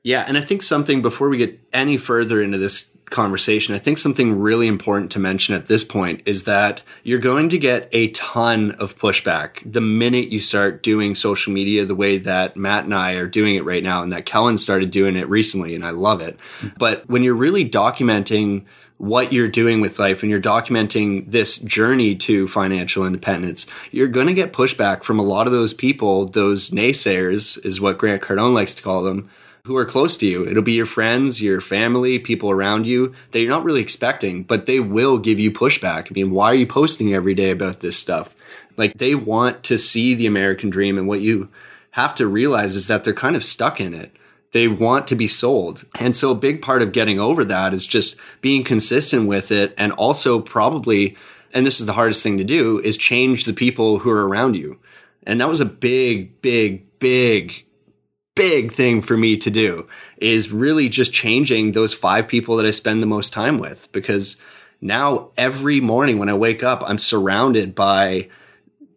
[0.04, 3.98] Yeah, and I think something before we get any further into this conversation, I think
[3.98, 8.08] something really important to mention at this point is that you're going to get a
[8.08, 12.94] ton of pushback the minute you start doing social media the way that Matt and
[12.94, 15.90] I are doing it right now and that Kellen started doing it recently and I
[15.90, 16.38] love it.
[16.78, 18.64] But when you're really documenting
[18.98, 24.26] what you're doing with life and you're documenting this journey to financial independence, you're going
[24.26, 28.54] to get pushback from a lot of those people, those naysayers is what Grant Cardone
[28.54, 29.30] likes to call them,
[29.64, 30.46] who are close to you.
[30.46, 34.66] It'll be your friends, your family, people around you that you're not really expecting, but
[34.66, 36.10] they will give you pushback.
[36.10, 38.34] I mean, why are you posting every day about this stuff?
[38.76, 41.48] Like they want to see the American dream and what you
[41.92, 44.14] have to realize is that they're kind of stuck in it
[44.52, 45.84] they want to be sold.
[45.98, 49.74] And so a big part of getting over that is just being consistent with it
[49.76, 51.16] and also probably
[51.54, 54.54] and this is the hardest thing to do is change the people who are around
[54.54, 54.78] you.
[55.22, 57.64] And that was a big big big
[58.34, 59.86] big thing for me to do
[60.18, 64.36] is really just changing those five people that I spend the most time with because
[64.80, 68.28] now every morning when I wake up I'm surrounded by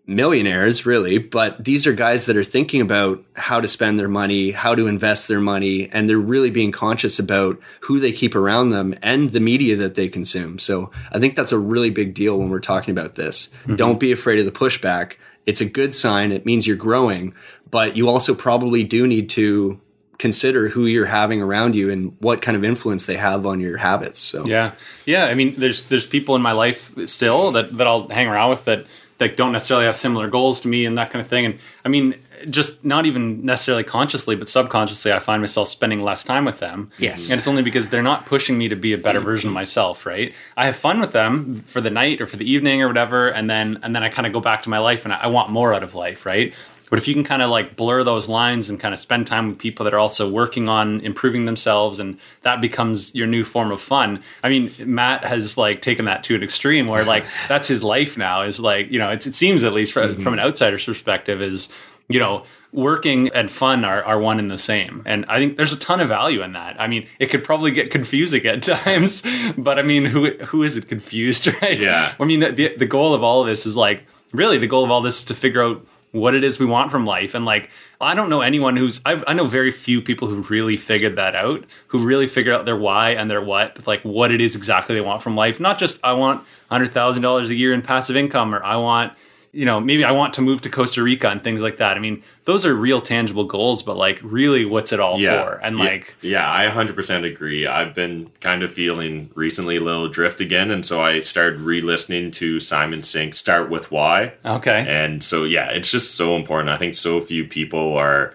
[0.08, 4.52] millionaires really but these are guys that are thinking about how to spend their money
[4.52, 8.70] how to invest their money and they're really being conscious about who they keep around
[8.70, 10.58] them and the media that they consume.
[10.60, 13.50] So i think that's a really big deal when we're talking about this.
[13.64, 13.76] Mm-hmm.
[13.76, 15.14] Don't be afraid of the pushback.
[15.46, 16.32] It's a good sign.
[16.32, 17.34] It means you're growing
[17.70, 19.80] but you also probably do need to
[20.22, 23.78] consider who you're having around you and what kind of influence they have on your
[23.78, 24.46] habits so.
[24.46, 25.26] Yeah, yeah.
[25.26, 28.66] I mean, there's there's people in my life still that that I'll hang around with
[28.66, 28.86] that
[29.21, 31.45] that don't necessarily have similar goals to me and that kind of thing.
[31.45, 32.15] And I mean,
[32.49, 36.91] just not even necessarily consciously, but subconsciously, I find myself spending less time with them.
[36.97, 37.29] Yes.
[37.29, 40.05] and it's only because they're not pushing me to be a better version of myself.
[40.05, 40.34] Right?
[40.57, 43.49] I have fun with them for the night or for the evening or whatever, and
[43.49, 45.49] then and then I kind of go back to my life and I, I want
[45.49, 46.25] more out of life.
[46.25, 46.53] Right?
[46.91, 49.47] But if you can kind of like blur those lines and kind of spend time
[49.47, 53.71] with people that are also working on improving themselves and that becomes your new form
[53.71, 54.21] of fun.
[54.43, 58.17] I mean, Matt has like taken that to an extreme where like that's his life
[58.17, 60.21] now is like, you know, it's, it seems at least from, mm-hmm.
[60.21, 61.69] from an outsider's perspective is,
[62.10, 65.01] you know, working and fun are, are one and the same.
[65.06, 66.75] And I think there's a ton of value in that.
[66.77, 69.23] I mean, it could probably get confusing at times,
[69.58, 71.80] but I mean, who, who is it confused, right?
[71.80, 72.13] Yeah.
[72.19, 74.84] I mean, the, the, the goal of all of this is like, really the goal
[74.84, 77.34] of all this is to figure out what it is we want from life.
[77.36, 77.69] And like
[78.00, 81.36] i don't know anyone who's I've, i know very few people who really figured that
[81.36, 84.95] out who really figured out their why and their what like what it is exactly
[84.95, 85.60] they want from life.
[85.60, 89.13] Not just i want $100000 a year in passive income or i want
[89.54, 91.98] you know maybe i want to move to costa rica and things like that.
[91.98, 95.60] I mean those are real tangible goals but like really what's it all for?
[95.64, 95.84] And Yeah.
[95.84, 97.68] like yeah i 100% agree.
[97.68, 102.32] I've been kind of feeling recently a little drift again and so i started re-listening
[102.32, 104.34] to simon sinek start with why.
[104.46, 104.86] Okay.
[104.88, 106.70] And so yeah it's just so important.
[106.70, 108.34] I think so few people are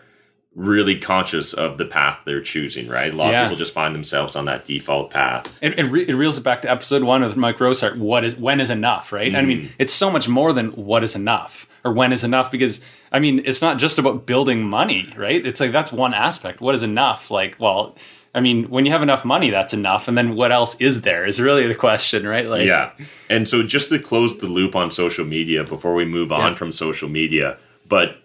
[0.57, 3.43] really conscious of the path they're choosing right a lot Yeah.
[3.43, 6.45] of people just find themselves on that default path it, it, re- it reels it
[6.45, 7.99] back to episode one with Mike Rosehart.
[7.99, 9.35] What is when is enough, right?
[9.35, 9.73] I mean, mm-hmm.
[9.79, 12.81] it's so much more than what is enough or when is enough because
[13.13, 15.47] I mean, it's not just about building money, right?
[15.47, 16.61] It's like that's one aspect.
[16.63, 17.31] What is enough?
[17.31, 17.95] Like, well,
[18.35, 21.27] I mean, when you have enough money, that's enough, and then what else is there?
[21.27, 22.47] Is really the question, right?
[22.47, 22.93] Like, yeah
[23.29, 26.55] and so just to close the loop on social media before we move on Yeah.
[26.55, 28.23] from social media but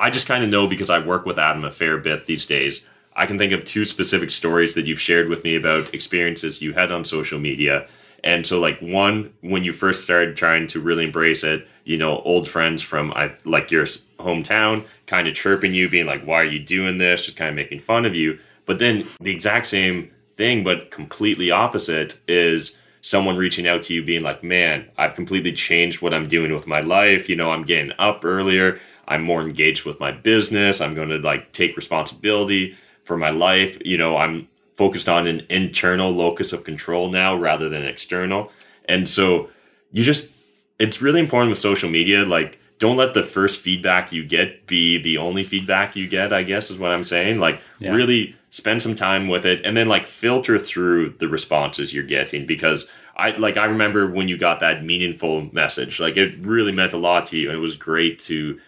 [0.00, 2.86] i just kind of know because i work with adam a fair bit these days.
[3.14, 6.72] I can think of two specific stories that you've shared with me about experiences you
[6.72, 7.86] had on social media.
[8.22, 12.20] And so like one when you first started trying to really embrace it you know
[12.20, 13.12] old friends from
[13.44, 13.84] like your
[14.18, 17.24] hometown kind of chirping you being like why are you doing this?
[17.24, 18.38] Just kind of making fun of you.
[18.66, 24.02] But then the exact same thing but completely opposite is someone reaching out to you
[24.04, 27.28] being like man i've completely changed what i'm doing with my life.
[27.28, 28.78] You know i'm getting up earlier
[29.10, 33.76] i'm more engaged with my business i'm going to like take responsibility for my life
[33.84, 38.50] you know i'm focused on an internal locus of control now rather than external
[38.86, 39.50] and so
[39.92, 40.28] you just
[40.78, 42.24] it's really important with social media.
[42.24, 46.42] Like, don't let the first feedback you get be the only feedback you get, I
[46.42, 47.38] guess is what I'm saying.
[47.38, 47.92] Like, Yeah.
[47.92, 52.46] really spend some time with it and then like filter through the responses you're getting
[52.46, 56.00] because I like I remember when you got that meaningful message.
[56.00, 58.58] Like it really meant a lot to you and it was great to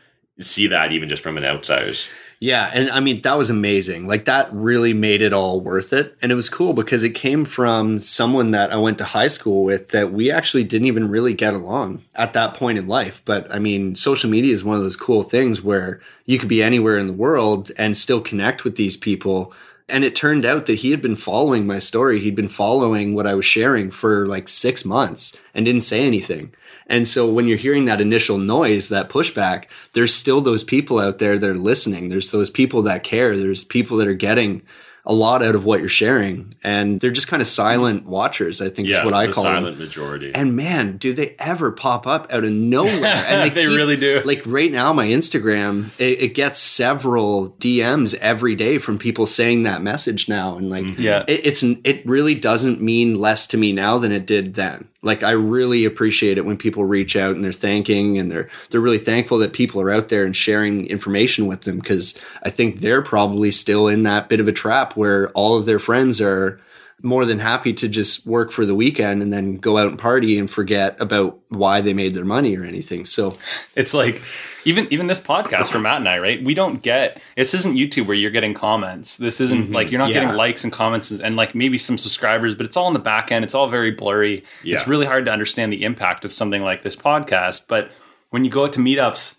[0.41, 2.09] see that even just from an outsider's.
[2.41, 4.09] Yeah, and I mean that was amazing.
[4.09, 6.17] Like that really made it all worth it.
[6.21, 9.63] And it was cool because it came from someone that I went to high school
[9.63, 13.23] with that we actually didn't even really get along at that point in life.
[13.25, 16.65] But I mean, social media is one of those cool things where you could be
[16.65, 19.55] anywhere in the world and still connect with these people.
[19.89, 22.19] And it turned out that he had been following my story.
[22.19, 26.53] He'd been following what I was sharing for like 6 months and didn't say anything.
[26.87, 31.19] And so when you're hearing that initial noise, that pushback, there's still those people out
[31.19, 32.09] there that are listening.
[32.09, 33.37] There's those people that care.
[33.37, 34.63] There's people that are getting
[35.05, 36.55] a lot out of what you're sharing.
[36.63, 39.77] And they're just kind of silent watchers, I think is what I the call silent
[39.77, 39.85] them.
[39.85, 40.33] majority.
[40.33, 42.93] And man, do they ever pop up out of nowhere?
[43.33, 44.23] And They really do.
[44.25, 49.65] Like right now, my Instagram, it, it gets several DMs every day from people saying
[49.65, 50.57] that message now.
[50.57, 51.03] And like, mm-hmm.
[51.03, 51.25] Yeah.
[51.27, 54.89] it, it's it really doesn't mean less to me now than it did then.
[55.03, 58.81] Like I really appreciate it when people reach out and they're thanking and they're they're
[58.81, 62.79] really thankful that people are out there and sharing information with them because I think
[62.79, 66.61] they're probably still in that bit of a trap where all of their friends are
[67.03, 70.39] more than happy to just work for the weekend and then go out and party
[70.39, 73.05] and forget about why they made their money or anything.
[73.05, 73.37] So
[73.75, 74.23] It's like
[74.65, 76.43] even even this podcast for Matt and I, right?
[76.43, 79.17] We don't get this isn't YouTube where you're getting comments.
[79.17, 79.75] This isn't mm-hmm.
[79.75, 80.21] like you're not Yeah.
[80.21, 83.01] getting likes and comments and, and like maybe some subscribers, but it's all in the
[83.01, 83.45] back end.
[83.45, 84.45] It's all very blurry.
[84.63, 84.75] Yeah.
[84.75, 87.67] It's really hard to understand the impact of something like this podcast.
[87.67, 87.91] But
[88.31, 89.39] when you go out to meetups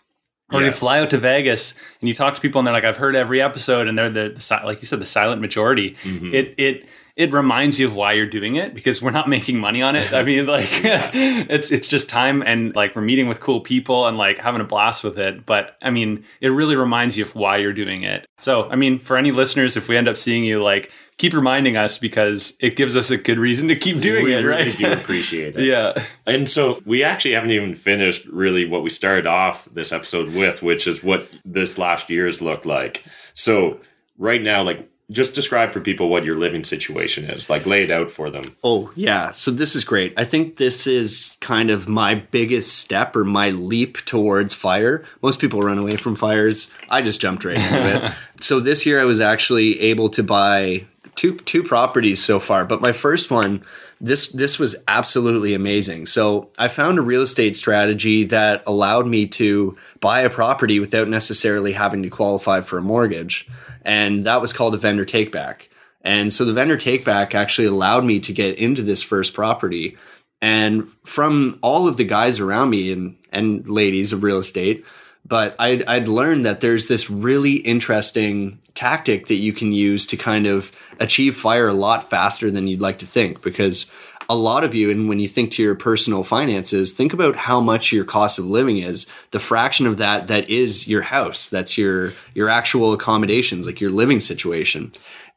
[0.51, 2.97] or you fly out to Vegas and you talk to people and they're like, I've
[2.97, 5.91] heard every episode, and they're the, the like you said, the silent majority.
[6.03, 6.33] Mm-hmm.
[6.33, 9.81] It it it reminds you of why you're doing it because we're not making money
[9.81, 10.13] on it.
[10.13, 14.17] I mean, like it's it's just time and like we're meeting with cool people and
[14.17, 15.45] like having a blast with it.
[15.45, 18.25] But I mean, it really reminds you of why you're doing it.
[18.37, 21.77] So I mean, for any listeners, if we end up seeing you, like keep reminding
[21.77, 24.77] us because it gives us a good reason to keep doing we it, really right?
[24.77, 25.65] do appreciate it.
[25.65, 26.03] yeah.
[26.25, 30.63] And so we actually haven't even finished really what we started off this episode with,
[30.63, 33.03] which is what this last year's looked like.
[33.35, 33.79] So
[34.17, 37.49] right now, like just describe for people what your living situation is.
[37.49, 38.43] Like lay it out for them.
[38.63, 39.31] Oh, yeah.
[39.31, 40.13] So this is great.
[40.17, 45.03] I think this is kind of my biggest step or my leap towards fire.
[45.21, 46.71] Most people run away from fires.
[46.89, 48.13] I just jumped right into it.
[48.39, 50.83] So this year I was actually able to buy
[51.15, 53.63] two two properties so far, but my first one
[53.99, 56.05] this this was absolutely amazing.
[56.05, 61.07] So I found a real estate strategy that allowed me to buy a property without
[61.07, 63.47] necessarily having to qualify for a mortgage.
[63.83, 65.67] And that was called a vendor takeback.
[66.01, 69.97] And so the vendor takeback actually allowed me to get into this first property.
[70.41, 74.85] And from all of the guys around me and, and ladies of real estate,
[75.25, 80.17] but I'd, I'd learned that there's this really interesting tactic that you can use to
[80.17, 83.41] kind of achieve fire a lot faster than you'd like to think.
[83.41, 83.89] Because
[84.29, 87.59] a lot of you, and when you think to your personal finances, think about how
[87.59, 89.07] much your cost of living is.
[89.31, 93.91] The fraction of that that is your house, that's your your actual accommodations, like your
[93.91, 94.91] living situation.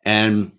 [0.04, 0.52] And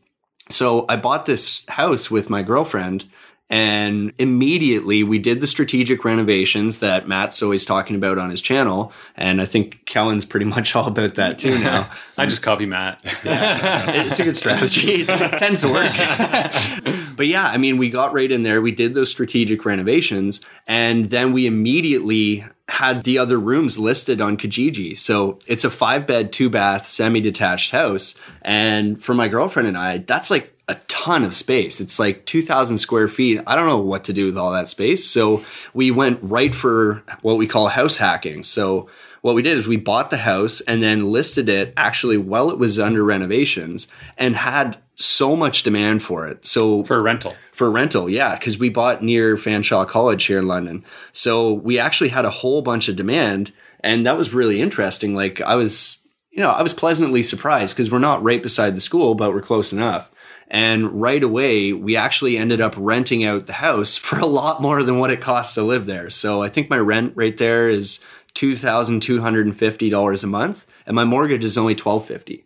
[0.50, 3.06] so I bought this house with my girlfriend
[3.50, 8.92] and immediately we did the strategic renovations that Matt's always talking about on his channel.
[9.16, 11.90] And I think Kellen's pretty much all about that too now.
[12.18, 13.00] I just copy Matt.
[13.04, 14.88] it's a good strategy.
[14.92, 15.94] It's, it tends to work.
[17.16, 18.62] but yeah, I mean, we got right in there.
[18.62, 24.36] We did those strategic renovations, and then we immediately had the other rooms listed on
[24.36, 24.98] Kijiji.
[24.98, 28.16] So it's a five bed, two bath, semi detached house.
[28.42, 31.80] And for my girlfriend and I, that's like a ton of space.
[31.80, 33.42] It's like 2,000 square feet.
[33.48, 35.06] I don't know what to do with all that space.
[35.06, 38.44] So we went right for what we call house hacking.
[38.44, 38.90] So
[39.22, 42.58] what we did is we bought the house and then listed it actually while it
[42.58, 46.46] was under renovations and had so much demand for it.
[46.46, 47.36] So for rental.
[47.54, 50.84] for rental, yeah, because we bought near Fanshawe College here in London.
[51.12, 53.52] So we actually had a whole bunch of demand,
[53.82, 55.14] and that was really interesting.
[55.16, 55.98] Like I was,
[56.38, 59.42] you know, I was pleasantly surprised because we're not right beside the school, but we're
[59.42, 60.12] close enough.
[60.48, 64.84] And right away, we actually ended up renting out the house for a lot more
[64.84, 66.12] than what it cost to live there.
[66.12, 68.00] So I think my rent right there is
[68.36, 72.06] two thousand two hundred and fifty dollars a month, and my mortgage is only twelve
[72.06, 72.46] fifty.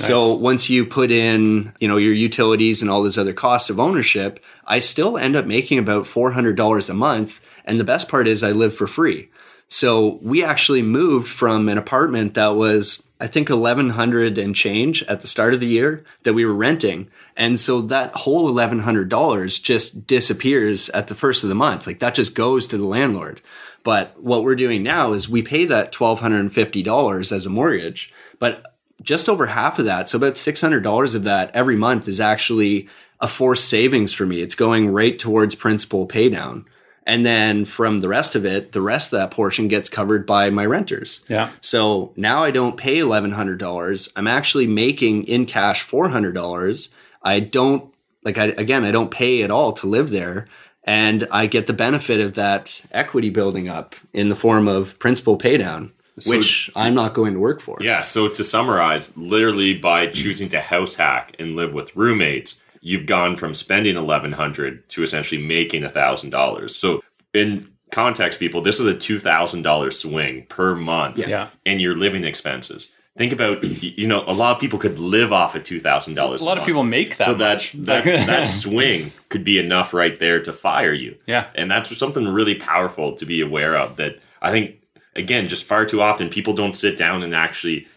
[0.00, 3.80] So once you put in, you know, your utilities and all those other costs of
[3.80, 7.40] ownership, I still end up making about $400 a month.
[7.64, 9.28] And the best part is I live for free.
[9.68, 15.20] So we actually moved from an apartment that was I think 1100 and change at
[15.20, 17.08] the start of the year that we were renting.
[17.36, 21.86] And so that whole $1,100 just disappears at the first of the month.
[21.86, 23.40] Like that just goes to the landlord.
[23.82, 29.28] But what we're doing now is we pay that $1,250 as a mortgage, but just
[29.28, 32.88] over half of that, so about $600 of that every month is actually
[33.20, 34.42] a forced savings for me.
[34.42, 36.66] It's going right towards principal pay down.
[37.08, 40.50] And then from the rest of it, the rest of that portion gets covered by
[40.50, 41.24] my renters.
[41.28, 41.48] Yeah.
[41.62, 44.12] So now I don't pay $1,100.
[44.14, 46.88] I'm actually making in cash $400.
[47.22, 47.92] I don't,
[48.24, 50.46] like, I, again, I don't pay at all to live there.
[50.84, 55.38] And I get the benefit of that equity building up in the form of principal
[55.38, 57.78] paydown, So- which I'm not going to work for.
[57.80, 63.06] Yeah, so to summarize, literally by choosing to house hack and live with roommates, you've
[63.06, 66.74] gone from spending eleven hundred to essentially making thousand dollars.
[66.76, 67.02] So
[67.34, 71.48] in context, people, this is a two thousand dollar swing per month Yeah.
[71.64, 72.88] in your living expenses.
[73.16, 76.40] Think about you know, a lot of people could live off of two thousand dollars.
[76.40, 77.24] A lot of people make that.
[77.24, 81.16] so that that that swing could be enough right there to fire you.
[81.26, 81.46] Yeah.
[81.56, 84.76] And that's something really powerful to be aware of that I think
[85.16, 87.88] again just far too often people don't sit down and actually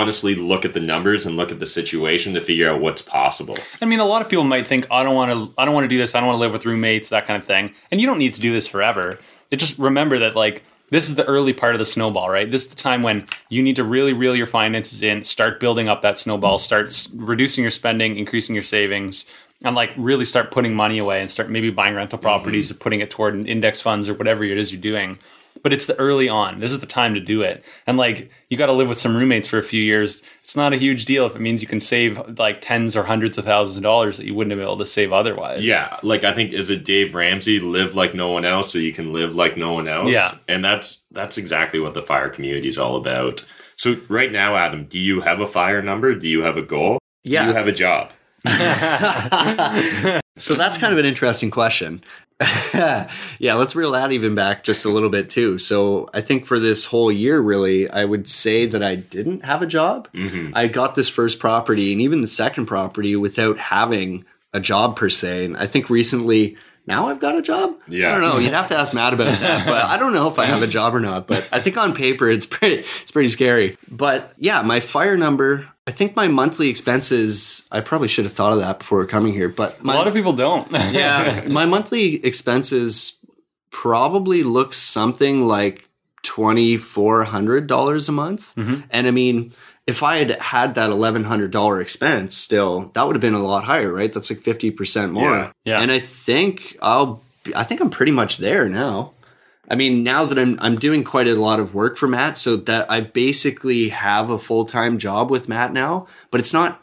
[0.00, 3.56] honestly look at the numbers and look at the situation to figure out what's possible.
[3.80, 5.84] I mean, a lot of people might think, I don't want to, I don't want
[5.84, 6.14] to do this.
[6.14, 7.72] I don't want to live with roommates, that kind of thing.
[7.90, 9.18] And you don't need to do this forever.
[9.50, 12.50] It just remember that like this is the early part of the snowball, right?
[12.50, 15.88] This is the time when you need to really reel your finances in, start building
[15.88, 19.24] up that snowball, start s- reducing your spending, increasing your savings,
[19.64, 22.24] and like really start putting money away and start maybe buying rental mm-hmm.
[22.24, 25.18] properties or putting it toward index funds or whatever it is you're doing.
[25.62, 26.60] But it's the early on.
[26.60, 27.64] This is the time to do it.
[27.86, 30.22] And like you got to live with some roommates for a few years.
[30.42, 33.38] It's not a huge deal if it means you can save like tens or hundreds
[33.38, 35.64] of thousands of dollars that you wouldn't have been able to save otherwise.
[35.64, 38.92] Yeah, like I think is it Dave Ramsey live like no one else so you
[38.92, 40.12] can live like no one else.
[40.12, 40.32] Yeah.
[40.48, 43.44] And that's that's exactly what the fire community is all about.
[43.76, 46.14] So right now, Adam, do you have a fire number?
[46.14, 46.98] Do you have a goal?
[47.24, 47.42] Yeah.
[47.42, 48.12] Do you have a job?
[50.36, 52.02] So that's kind of an interesting question.
[52.74, 53.06] yeah,
[53.54, 55.58] let's reel that even back just a little bit too.
[55.58, 59.62] So I think for this whole year, really, I would say that I didn't have
[59.62, 60.08] a job.
[60.12, 60.52] Mm-hmm.
[60.54, 65.10] I got this first property and even the second property without having a job per
[65.10, 65.44] se.
[65.44, 67.76] And I think recently, now I've got a job.
[67.86, 68.08] Yeah.
[68.08, 68.38] I don't know.
[68.38, 70.66] You'd have to ask Matt about that, but I don't know if I have a
[70.66, 71.26] job or not.
[71.28, 73.76] But I think on paper, it's pretty, it's pretty scary.
[73.88, 75.68] But yeah, my fire number.
[75.86, 77.66] I think my monthly expenses.
[77.72, 80.32] I probably should have thought of that before coming here, but A lot of people
[80.32, 80.70] don't.
[80.92, 83.18] yeah, my monthly expenses
[83.70, 85.88] probably look something like
[86.22, 88.82] twenty four hundred dollars a month, mm-hmm.
[88.90, 89.52] and I mean.
[89.84, 93.42] If I had had that eleven hundred dollar expense, still that would have been a
[93.42, 94.12] lot higher, right?
[94.12, 95.28] That's like fifty percent more.
[95.28, 95.52] Yeah.
[95.64, 95.80] Yeah.
[95.80, 97.20] And I think I'll,
[97.56, 99.12] I think I'm pretty much there now.
[99.72, 102.56] I mean, now that I'm I'm doing quite a lot of work for Matt, so
[102.56, 106.80] that I basically have a full time job with Matt now, but it's not.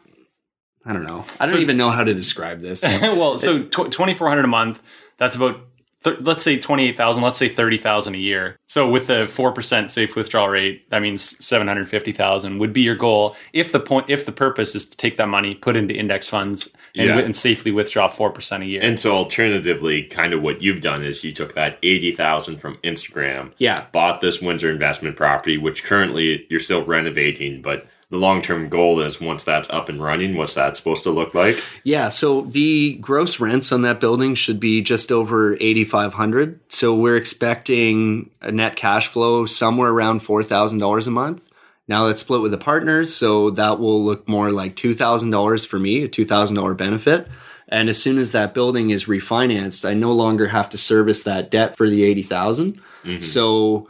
[0.86, 1.24] I don't know.
[1.40, 2.82] I don't So- even know how to describe this.
[3.02, 4.82] well, so tw- 2400 a month,
[5.18, 5.62] that's about
[6.04, 8.58] th- let's say 28,000, let's say 30,000 a year.
[8.68, 13.72] So with the 4% safe withdrawal rate, that means 750,000 would be your goal if
[13.72, 17.08] the point if the purpose is to take that money, put into index funds and,
[17.08, 17.20] Yeah.
[17.20, 18.82] and safely withdraw 4% a year.
[18.84, 23.52] And so alternatively, kind of what you've done is you took that 80,000 from Instagram.
[23.58, 23.86] Yeah.
[23.92, 29.22] Bought this Windsor investment property, which currently you're still renovating, but the long-term goal is
[29.22, 31.64] once that's up and running, what's that supposed to look like?
[31.84, 36.60] Yeah, so the gross rents on that building should be just over 8500.
[36.72, 41.50] So we're expecting a net cash flow somewhere around $4,000 a month.
[41.88, 46.04] Now that's split with the partners, so that will look more like $2,000 for me,
[46.04, 47.28] a $2,000 benefit.
[47.68, 51.52] And as soon as that building is refinanced, I no longer have to service that
[51.52, 52.82] debt for the 80,000.
[53.04, 53.22] Mm-hmm.
[53.22, 53.88] So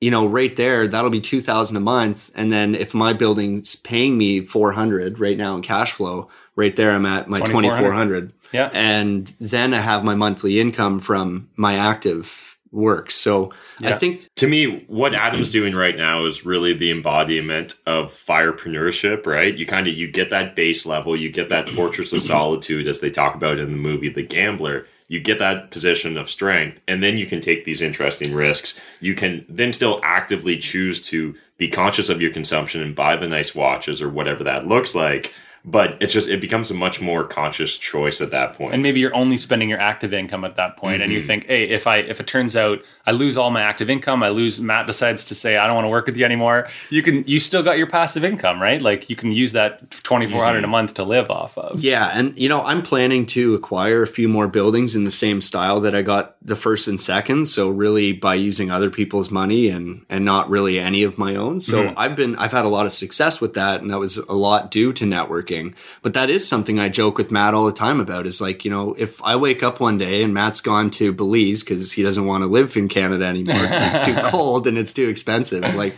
[0.00, 2.30] you know, right there, that'll be two thousand a month.
[2.34, 6.74] And then if my building's paying me four hundred right now in cash flow, right
[6.74, 7.82] there I'm at my twenty 2400.
[7.82, 8.32] four hundred.
[8.52, 8.70] Yeah.
[8.72, 13.10] And then I have my monthly income from my active work.
[13.10, 18.12] So I think To me, what Adam's doing right now is really the embodiment of
[18.12, 19.56] firepreneurship, right?
[19.56, 23.00] You kind of you get that base level, you get that fortress of solitude as
[23.00, 24.86] they talk about in the movie The Gambler.
[25.08, 28.78] You get that position of strength, and then you can take these interesting risks.
[29.00, 33.28] You can then still actively choose to be conscious of your consumption and buy the
[33.28, 35.32] nice watches or whatever that looks like.
[35.70, 38.72] But it's just it becomes a much more conscious choice at that point.
[38.72, 41.26] and maybe you're only spending your active income at that point, and you mm-hmm.
[41.26, 44.30] think, hey, if I if it turns out I lose all my active income, I
[44.30, 46.68] lose Matt decides to say I don't want to work with you anymore.
[46.90, 48.80] You can you still got your passive income, right?
[48.80, 50.70] Like you can use that twenty a mm-hmm.
[50.70, 51.80] month to live off of.
[51.80, 55.40] Yeah, and you know, I'm planning to acquire a few more buildings in the same
[55.40, 59.68] style that I got the first and second, so really by using other people's money
[59.68, 61.60] and and not really any of my own.
[61.60, 61.98] So mm-hmm.
[61.98, 64.70] I've been I've had a lot of success with that and that was a lot
[64.70, 65.57] due to networking.
[66.02, 68.70] But that is something I joke with Matt all the time about is like, you
[68.70, 72.26] know, if I wake up one day and Matt's gone to Belize cuz he doesn't
[72.26, 75.94] want to live in Canada anymore, it's too cold and it's too expensive, like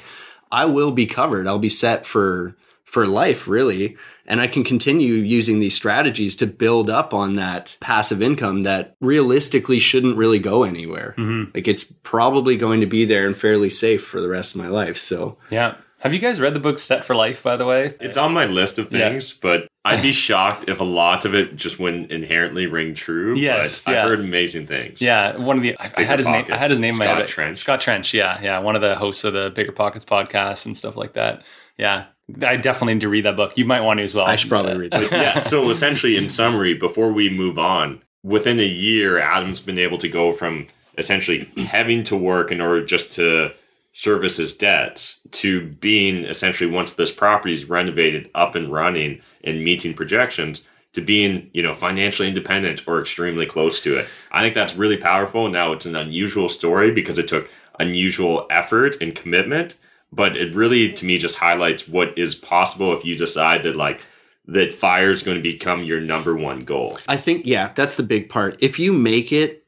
[0.52, 1.46] I will be covered.
[1.46, 2.56] I'll be set for
[2.90, 3.96] for life really
[4.26, 8.96] and i can continue using these strategies to build up on that passive income that
[9.00, 11.48] realistically shouldn't really go anywhere mm-hmm.
[11.54, 14.66] like it's probably going to be there and fairly safe for the rest of my
[14.66, 15.76] life so Yeah.
[16.00, 17.42] Have you guys read the book Set for Life?
[17.42, 19.10] By the way, It's on my list of Yeah.
[19.10, 23.36] things, but I'd be shocked if a lot of it just wouldn't inherently ring true.
[23.36, 24.02] Yes, but yeah.
[24.02, 25.02] I've heard amazing things.
[25.02, 26.46] Yeah, one of the I, I had his name.
[26.50, 26.92] I had his name.
[26.92, 27.28] in my Scott head.
[27.28, 27.58] Trench.
[27.58, 28.14] Scott Trench.
[28.14, 31.42] Yeah, yeah, one of the hosts of the Bigger Pockets podcast and stuff like that.
[31.76, 32.06] Yeah,
[32.42, 33.58] I definitely need to read that book.
[33.58, 34.24] You might want to as well.
[34.26, 35.38] i should probably read that yeah.
[35.40, 40.08] So essentially, in summary, before we move on, within a year, Adam's been able to
[40.08, 43.52] go from essentially having to work in order just to
[43.92, 49.64] service his debts to being essentially once this property is renovated, up and running, and
[49.64, 50.66] meeting projections.
[50.94, 54.08] To being, you know, financially independent or extremely close to it.
[54.32, 55.48] I think that's really powerful.
[55.48, 59.76] Now it's an unusual story because it took unusual effort and commitment,
[60.10, 64.04] but it really to me just highlights what is possible if you decide that like
[64.46, 66.98] that fire is going to become your number one goal.
[67.06, 68.60] I think, yeah, that's the big part.
[68.60, 69.59] If you make it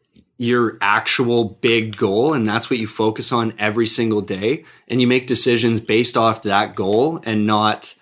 [0.42, 5.06] your actual big goal and that's what you focus on every single day and you
[5.06, 7.94] make decisions based off that goal and not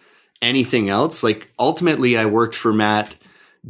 [0.43, 3.16] anything else, like ultimately, I worked for Matt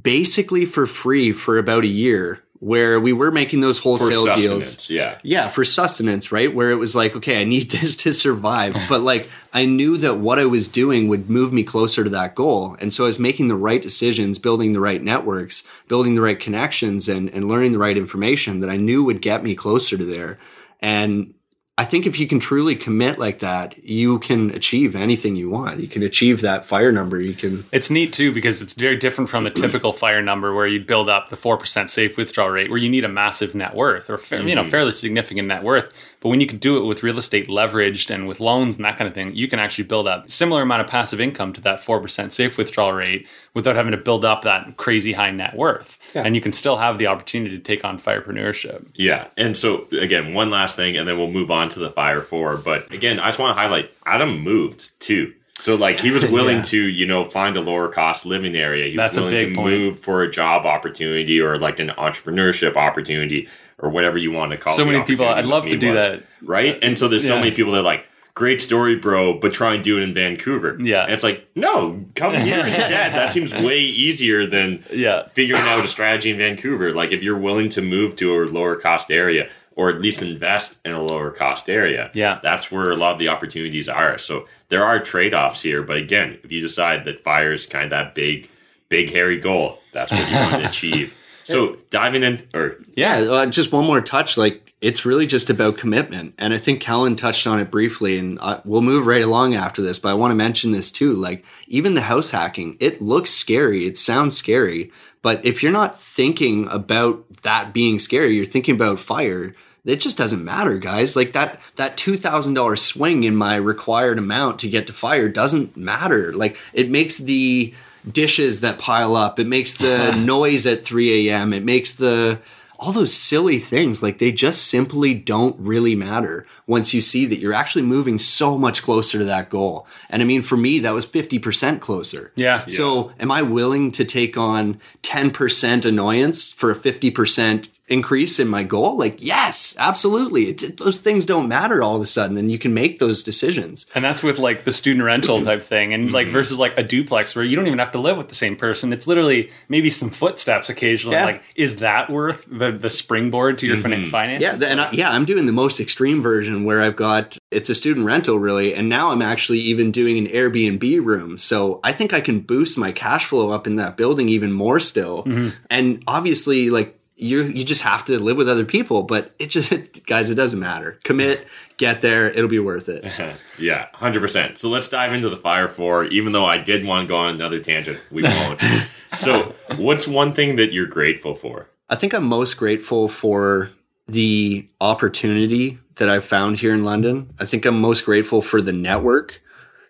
[0.01, 4.91] basically for free for about a year where we were making those wholesale deals.
[4.91, 5.19] yeah.
[5.23, 6.55] Yeah, for sustenance, right?
[6.55, 8.77] Where it was like, okay, I need this to survive.
[8.89, 12.35] But like, I knew that what I was doing would move me closer to that
[12.35, 12.77] goal.
[12.81, 16.39] And so I was making the right decisions, building the right networks, building the right
[16.39, 20.05] connections, and, and learning the right information that I knew would get me closer to
[20.05, 20.39] there.
[20.81, 21.35] And
[21.81, 25.81] I think if you can truly commit like that, you can achieve anything you want.
[25.81, 27.19] You can achieve that fire number.
[27.19, 27.65] You can.
[27.73, 31.09] It's neat too because it's very different from the typical fire number where you build
[31.09, 34.19] up the four percent safe withdrawal rate, where you need a massive net worth or
[34.19, 34.71] fa- you know mm-hmm.
[34.71, 35.91] fairly significant net worth.
[36.21, 38.99] But when you can do it with real estate leveraged and with loans and that
[38.99, 41.63] kind of thing, you can actually build up a similar amount of passive income to
[41.63, 45.57] that four percent safe withdrawal rate without having to build up that crazy high net
[45.57, 45.99] worth.
[46.15, 48.87] And you can still have the opportunity to take on firepreneurship.
[48.97, 49.29] Yeah.
[49.39, 52.57] And so again, one last thing and then we'll move on to the fire for.
[52.57, 55.35] But again, I just want to highlight Adam moved too.
[55.59, 56.63] So like he was willing Yeah.
[56.63, 58.87] to, you know, find a lower cost living area.
[58.87, 59.75] He That's a was willing big to point.
[59.79, 63.49] move for a job opportunity or like an entrepreneurship opportunity
[63.79, 64.77] or whatever you want to call it.
[64.77, 66.03] So many people- I'd love to do was.
[66.03, 66.23] that.
[66.43, 66.79] Right?
[66.83, 69.83] And so there's so many people that are like, Great story, bro, but try and
[69.85, 70.79] do it in Vancouver.
[70.81, 71.03] Yeah.
[71.03, 73.13] And it's like, no, come here instead.
[73.13, 75.27] That seems way easier than Yeah.
[75.33, 76.95] figuring out a strategy in Vancouver.
[76.95, 79.51] Like if you're willing to move to a lower cost area
[79.81, 82.39] or at least invest in a lower cost area, Yeah.
[82.43, 84.19] that's where a lot of the opportunities are.
[84.19, 87.85] So there are trade offs here, but again, if you decide that fire is kind
[87.85, 88.49] of that big,
[88.91, 91.15] big hairy goal, that's what you want to achieve.
[91.45, 94.37] So diving in, or Yeah, uh, just one more touch.
[94.37, 98.39] Like it's really just about commitment, and I think Kellen touched on it briefly, and
[98.41, 99.99] uh, we'll move right along after this.
[99.99, 101.15] But I want to mention this too.
[101.15, 105.99] Like even the house hacking, it looks scary, it sounds scary, but if you're not
[105.99, 109.55] thinking about that being scary, you're thinking about fire.
[109.85, 111.17] It just doesn't matter, guys.
[111.17, 115.29] Like that that two thousand dollar swing in my required amount to get to fire
[115.29, 116.33] doesn't matter.
[116.33, 117.73] Like it makes the
[118.11, 119.39] dishes that pile up.
[119.39, 121.53] It makes the noise at 3 a.m.
[121.53, 122.41] It makes the
[122.79, 127.41] all those silly things like they just simply don't really matter once you see that
[127.41, 129.87] you're actually moving so much closer to that goal.
[130.09, 132.33] And I mean, for me, that was 50% closer.
[132.37, 132.65] Yeah.
[132.69, 138.63] So am I willing to take on 10% annoyance for a 50% increase in my
[138.63, 138.97] goal?
[138.97, 140.49] Like, yes, absolutely.
[140.51, 143.23] It, it- those things don't matter all of a sudden and you can make those
[143.25, 143.87] decisions.
[143.95, 146.15] And that's with like the student rental type thing, and Mm-hmm.
[146.15, 148.55] like versus like a duplex where you don't even have to live with the same
[148.57, 148.93] person.
[148.93, 151.17] It's literally maybe some footsteps occasionally.
[151.17, 151.25] Yeah.
[151.27, 154.41] Like, is that worth the the springboard to your finan- finance?
[154.41, 157.75] Yeah, and I, yeah, I'm doing the most extreme version where I've got it's a
[157.75, 161.39] student rental really, and now I'm actually even doing an Airbnb room.
[161.39, 164.81] So I think I can boost my cash flow up in that building even more
[164.81, 165.25] still.
[165.25, 165.49] Mm-hmm.
[165.69, 169.03] And obviously, like you you just have to live with other people.
[169.03, 170.99] But it just guys, it doesn't matter.
[171.05, 171.47] Commit,
[171.77, 172.31] get there.
[172.31, 173.07] It'll be worth it.
[173.59, 174.59] yeah, hundred percent.
[174.59, 176.05] So let's dive into the fire four.
[176.05, 178.65] Even though I did want to go on another tangent, we won't.
[179.15, 181.69] so, what's one thing that you're grateful for?
[181.89, 183.71] I think I'm most grateful for
[184.13, 187.31] the opportunity that I've found here in London.
[187.39, 189.43] I think I'm most grateful for the network.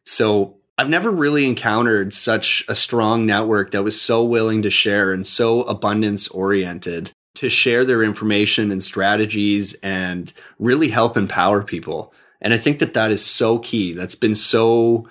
[0.04, 5.12] So I've never really encountered such a strong network that was so willing to share
[5.12, 12.12] and so abundance oriented to share their information and strategies and really help empower people.
[12.40, 13.92] And I think that that is so key.
[13.92, 15.08] That's been so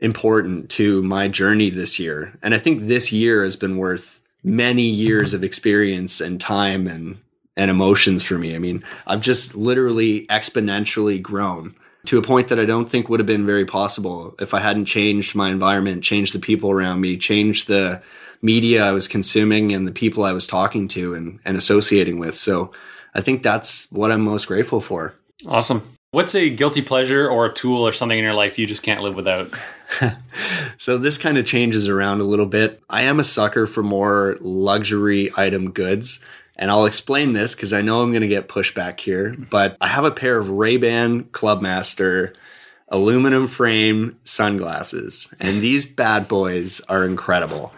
[0.00, 2.36] important to my journey this year.
[2.42, 7.18] And I think this year has been worth many years of experience and time and
[7.56, 8.54] and emotions for me.
[8.54, 11.74] I mean, I've just literally exponentially grown
[12.06, 14.86] to a point that I don't think would have been very possible if I hadn't
[14.86, 18.02] changed my environment, changed the people around me, changed the
[18.42, 22.34] media I was consuming and the people I was talking to and, and associating with.
[22.34, 22.72] So
[23.14, 25.14] I think that's what I'm most grateful for.
[25.46, 25.82] Awesome.
[26.10, 29.02] What's a guilty pleasure or a tool or something in your life you just can't
[29.02, 29.52] live without?
[30.76, 32.80] so this kind of changes around a little bit.
[32.88, 36.20] I am a sucker for more luxury item goods.
[36.56, 39.88] And I'll explain this because I know I'm going to get pushback here, but I
[39.88, 42.34] have a pair of Ray-Ban Clubmaster
[42.88, 47.72] aluminum frame sunglasses, and these bad boys are incredible.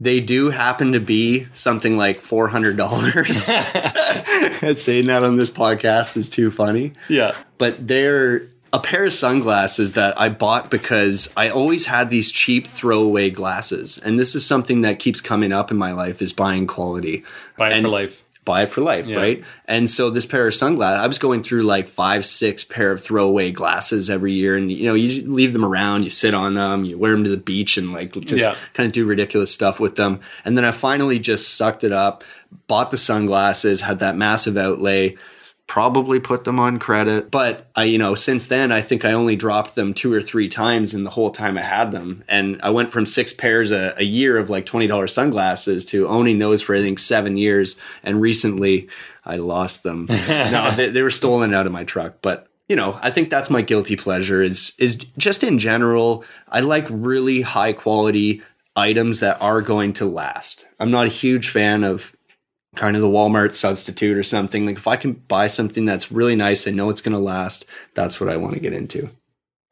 [0.00, 3.44] They do happen to be something like four hundred dollars.
[4.74, 6.92] Saying that on this podcast is too funny.
[7.08, 8.42] Yeah, but they're
[8.72, 13.98] a pair of sunglasses that I bought because I always had these cheap throwaway glasses.
[13.98, 17.24] And this is something that keeps coming up in my life is buying quality.
[17.56, 18.22] Buy it and for life.
[18.44, 19.16] Buy it for life, yeah.
[19.16, 19.44] right?
[19.66, 23.02] And so this pair of sunglasses, I was going through like five, six pair of
[23.02, 24.56] throwaway glasses every year.
[24.56, 27.30] And, you know, you leave them around, you sit on them, you wear them to
[27.30, 28.54] the beach and like just yeah.
[28.74, 30.20] kind of do ridiculous stuff with them.
[30.44, 32.22] And then I finally just sucked it up,
[32.68, 35.16] bought the sunglasses, had that massive outlay
[35.66, 37.30] probably put them on credit.
[37.30, 40.48] But I, you know, since then, I think I only dropped them two or three
[40.48, 42.22] times in the whole time I had them.
[42.28, 46.38] And I went from six pairs a, a year of like $20 sunglasses to owning
[46.38, 47.76] those for, I think, seven years.
[48.04, 48.88] And recently
[49.24, 50.06] I lost them.
[50.10, 52.18] no, they, they were stolen out of my truck.
[52.22, 56.60] But you know, I think that's my guilty pleasure is is just in general, I
[56.60, 58.42] like really high quality
[58.74, 60.66] items that are going to last.
[60.80, 62.15] I'm not a huge fan of
[62.76, 64.66] kind of the Walmart substitute or something.
[64.66, 67.64] Like if I can buy something that's really nice, I know it's going to last.
[67.94, 69.10] That's what I want to get into.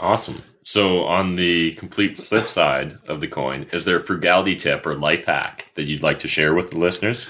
[0.00, 0.42] Awesome.
[0.64, 4.94] So on the complete flip side of the coin, is there a frugality tip or
[4.94, 7.28] life hack that you'd like to share with the listeners?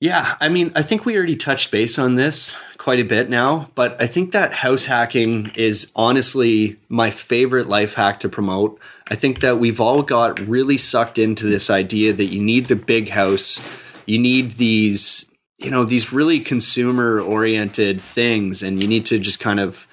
[0.00, 3.70] Yeah, I mean, I think we already touched base on this quite a bit now,
[3.74, 8.78] but I think that house hacking is honestly my favorite life hack to promote.
[9.08, 12.76] I think that we've all got really sucked into this idea that you need the
[12.76, 13.60] big house
[14.06, 19.40] you need these you know these really consumer oriented things and you need to just
[19.40, 19.86] kind of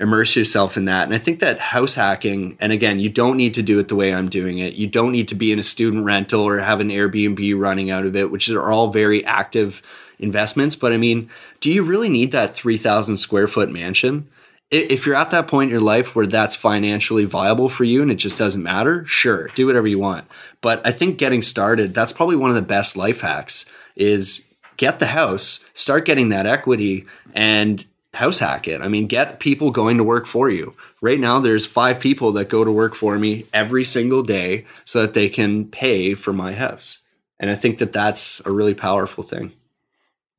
[0.00, 1.04] immerse yourself in that.
[1.04, 3.96] And i think that house hacking and again you don't need to do it the
[3.96, 4.74] way i'm doing it.
[4.74, 8.06] You don't need to be in a student rental or have an airbnb running out
[8.06, 9.82] of it which are all very active
[10.18, 10.76] investments.
[10.76, 11.28] But i mean
[11.60, 14.28] do you really need that 3000 square foot mansion
[14.70, 18.10] if you're at that point in your life where that's financially viable for you and
[18.10, 20.26] it just doesn't matter, sure, do whatever you want.
[20.60, 23.64] But I think getting started, that's probably one of the best life hacks
[23.96, 28.80] is get the house, start getting that equity and house hack it.
[28.80, 30.74] I mean, get people going to work for you.
[31.00, 35.00] Right now there's 5 people that go to work for me every single day so
[35.00, 36.98] that they can pay for my house.
[37.40, 39.52] And I think that that's a really powerful thing.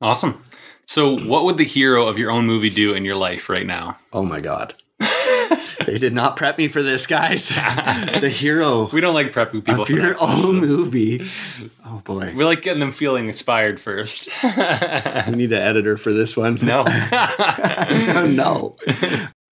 [0.00, 0.42] Awesome.
[0.90, 3.96] So, what would the hero of your own movie do in your life right now?
[4.12, 4.74] Oh my god.
[4.98, 7.48] they did not prep me for this, guys.
[8.20, 8.88] the hero.
[8.92, 11.24] We don't like prepping people of for your own movie.
[11.86, 12.32] Oh boy.
[12.34, 14.30] We like getting them feeling inspired first.
[14.42, 16.58] we need an editor for this one.
[16.60, 16.82] No.
[16.82, 18.74] no.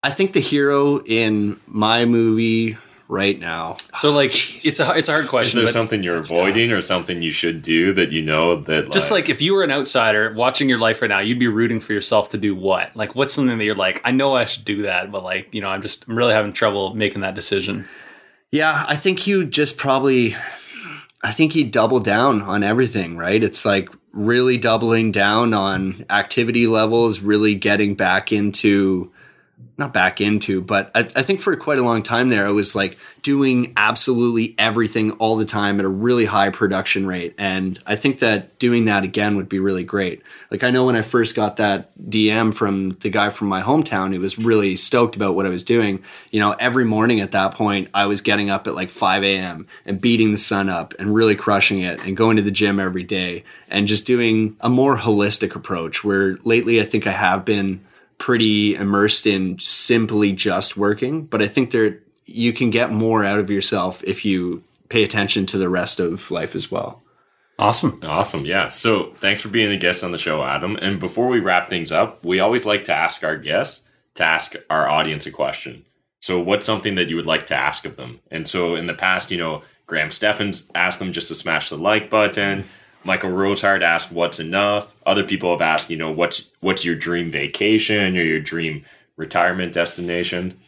[0.03, 2.79] I think the hero in my movie
[3.09, 3.79] right now.
[4.01, 5.59] So oh, like oh, it's a it's a hard question.
[5.59, 6.79] Is there something you're avoiding tough.
[6.79, 9.65] or something you should do that you know that just like, like if you were
[9.65, 12.95] an outsider watching your life right now, you'd be rooting for yourself to do what?
[12.95, 15.61] Like what's something that you're like, I know I should do that, but like, you
[15.61, 17.89] know, I'm just I'm really having trouble making that decision.
[18.53, 20.37] Yeah, I think you just probably
[21.23, 23.43] I think he double down on everything, right?
[23.43, 29.13] It's like really doubling down on activity levels, really getting back into
[29.79, 32.75] not back into, but I, I, think for quite a long time there, I was
[32.75, 37.37] like doing absolutely everything all the time at a really high production rate.
[37.39, 40.23] And I think that doing that again would be really great.
[40.51, 44.13] Like I know when I first got that DM from the guy from my hometown,
[44.13, 46.03] he was really stoked about what I was doing.
[46.33, 49.69] You know, every morning at that point, I was getting up at like 5 a.m.
[49.87, 53.05] and beating the sun up and really crushing it and going to the gym every
[53.05, 57.81] day and just doing a more holistic approach where lately I think I have been
[58.19, 63.39] pretty immersed in simply just working, but I think there you can get more out
[63.39, 67.03] of yourself if you pay attention to the rest of life as well.
[67.59, 67.99] Awesome.
[68.05, 68.45] Awesome.
[68.45, 68.69] Yeah.
[68.69, 70.77] So thanks for being a guest on the show, Adam.
[70.81, 74.55] And before we wrap things up, we always like to ask our guests to ask
[74.71, 75.85] our audience a question.
[76.21, 78.21] So what's something that you would like to ask of them?
[78.31, 81.79] And so in the past, you know, Graham Stephan's asked them just to smash the
[81.79, 82.65] like button.
[83.09, 87.33] Michael Rosehart asked, "What's enough?" Other people have asked, you know, "What's what's your dream
[87.33, 88.85] vacation or your dream
[89.17, 90.59] retirement destination?"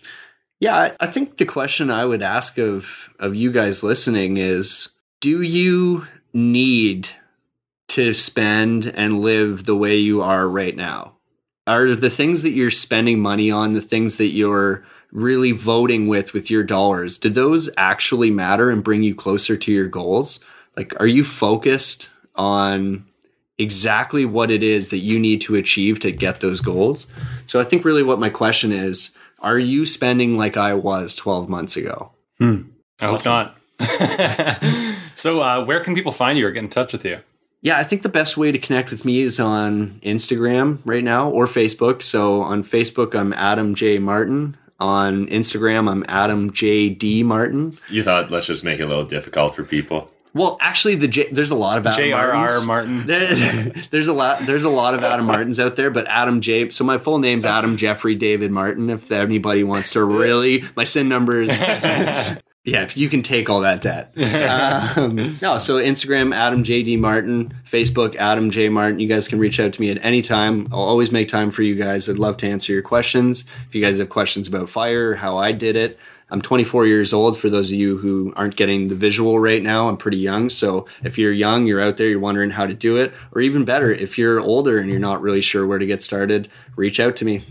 [0.58, 4.88] Yeah, I think the question I would ask of of you guys listening is,
[5.20, 7.10] do you need
[7.88, 11.16] to spend and live the way you are right now?
[11.66, 16.32] Are the things that you're spending money on the things that you're really voting with
[16.32, 17.18] with your dollars?
[17.18, 20.40] Do those actually matter and bring you closer to your goals?
[20.76, 23.06] Like, are you focused on
[23.58, 27.06] exactly what it is that you need to achieve to get those goals.
[27.46, 31.48] So I think really what my question is, are you spending like I was 12
[31.48, 32.12] months ago?
[32.38, 32.62] Hmm.
[33.00, 33.56] I hope not.
[35.14, 37.20] so uh, where can people find you or get in touch with you?
[37.62, 41.28] Yeah, I think the best way to connect with me is on Instagram right now
[41.28, 42.02] or Facebook.
[42.02, 43.98] So on Facebook, I'm Adam J.
[43.98, 44.56] Martin.
[44.78, 46.88] On Instagram, I'm Adam J.
[46.88, 47.22] D.
[47.22, 47.74] Martin.
[47.90, 50.10] You thought let's just make it a little difficult for people.
[50.32, 52.64] Well, actually, the J, there's a lot of Adam J.R.R.
[52.64, 53.00] Martin.
[53.06, 53.26] There,
[53.90, 54.46] there's a lot.
[54.46, 56.70] There's a lot of Adam Martins out there, but Adam J.
[56.70, 58.90] So my full name's Adam Jeffrey David Martin.
[58.90, 61.58] If anybody wants to really, my SIN number is.
[62.64, 64.12] yeah, if you can take all that debt.
[64.96, 69.00] Um, no, so Instagram Adam J D Martin, Facebook Adam J Martin.
[69.00, 70.68] You guys can reach out to me at any time.
[70.72, 72.08] I'll always make time for you guys.
[72.08, 73.44] I'd love to answer your questions.
[73.68, 75.98] If you guys have questions about fire, how I did it.
[76.30, 77.38] I'm 24 years old.
[77.38, 80.50] For those of you who aren't getting the visual right now, I'm pretty young.
[80.50, 83.64] So if you're young, you're out there, you're wondering how to do it, or even
[83.64, 87.16] better, if you're older and you're not really sure where to get started, reach out
[87.16, 87.42] to me.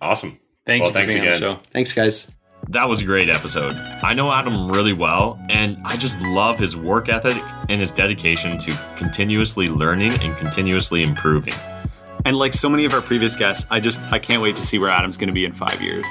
[0.00, 0.38] Awesome.
[0.66, 0.94] Thank well, you.
[0.94, 1.58] thanks again.
[1.70, 2.26] Thanks, guys.
[2.70, 3.76] That was a great episode.
[4.02, 8.58] I know Adam really well, and I just love his work ethic and his dedication
[8.58, 11.54] to continuously learning and continuously improving.
[12.24, 14.78] And like so many of our previous guests, I just I can't wait to see
[14.78, 16.06] where Adam's going to be in five years.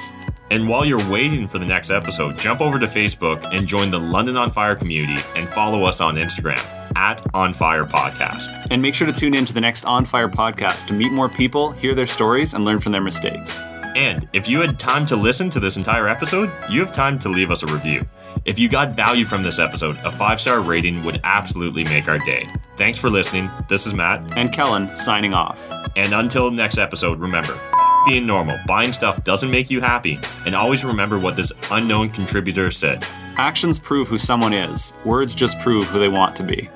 [0.50, 3.98] And while you're waiting for the next episode, jump over to Facebook and join the
[3.98, 8.68] London on Fire community and follow us on Instagram at On Fire Podcast.
[8.70, 11.28] And make sure to tune in to the next On Fire podcast to meet more
[11.28, 13.60] people, hear their stories, and learn from their mistakes.
[13.96, 17.28] And if you had time to listen to this entire episode, you have time to
[17.28, 18.06] leave us a review.
[18.44, 22.18] If you got value from this episode, a five star rating would absolutely make our
[22.18, 22.48] day.
[22.76, 23.50] Thanks for listening.
[23.68, 24.36] This is Matt.
[24.36, 25.60] And Kellen signing off.
[25.96, 27.58] And until next episode, remember
[28.06, 28.58] being normal.
[28.66, 30.18] Buying stuff doesn't make you happy.
[30.46, 33.04] And always remember what this unknown contributor said
[33.36, 36.70] Actions prove who someone is, words just prove who they want to be.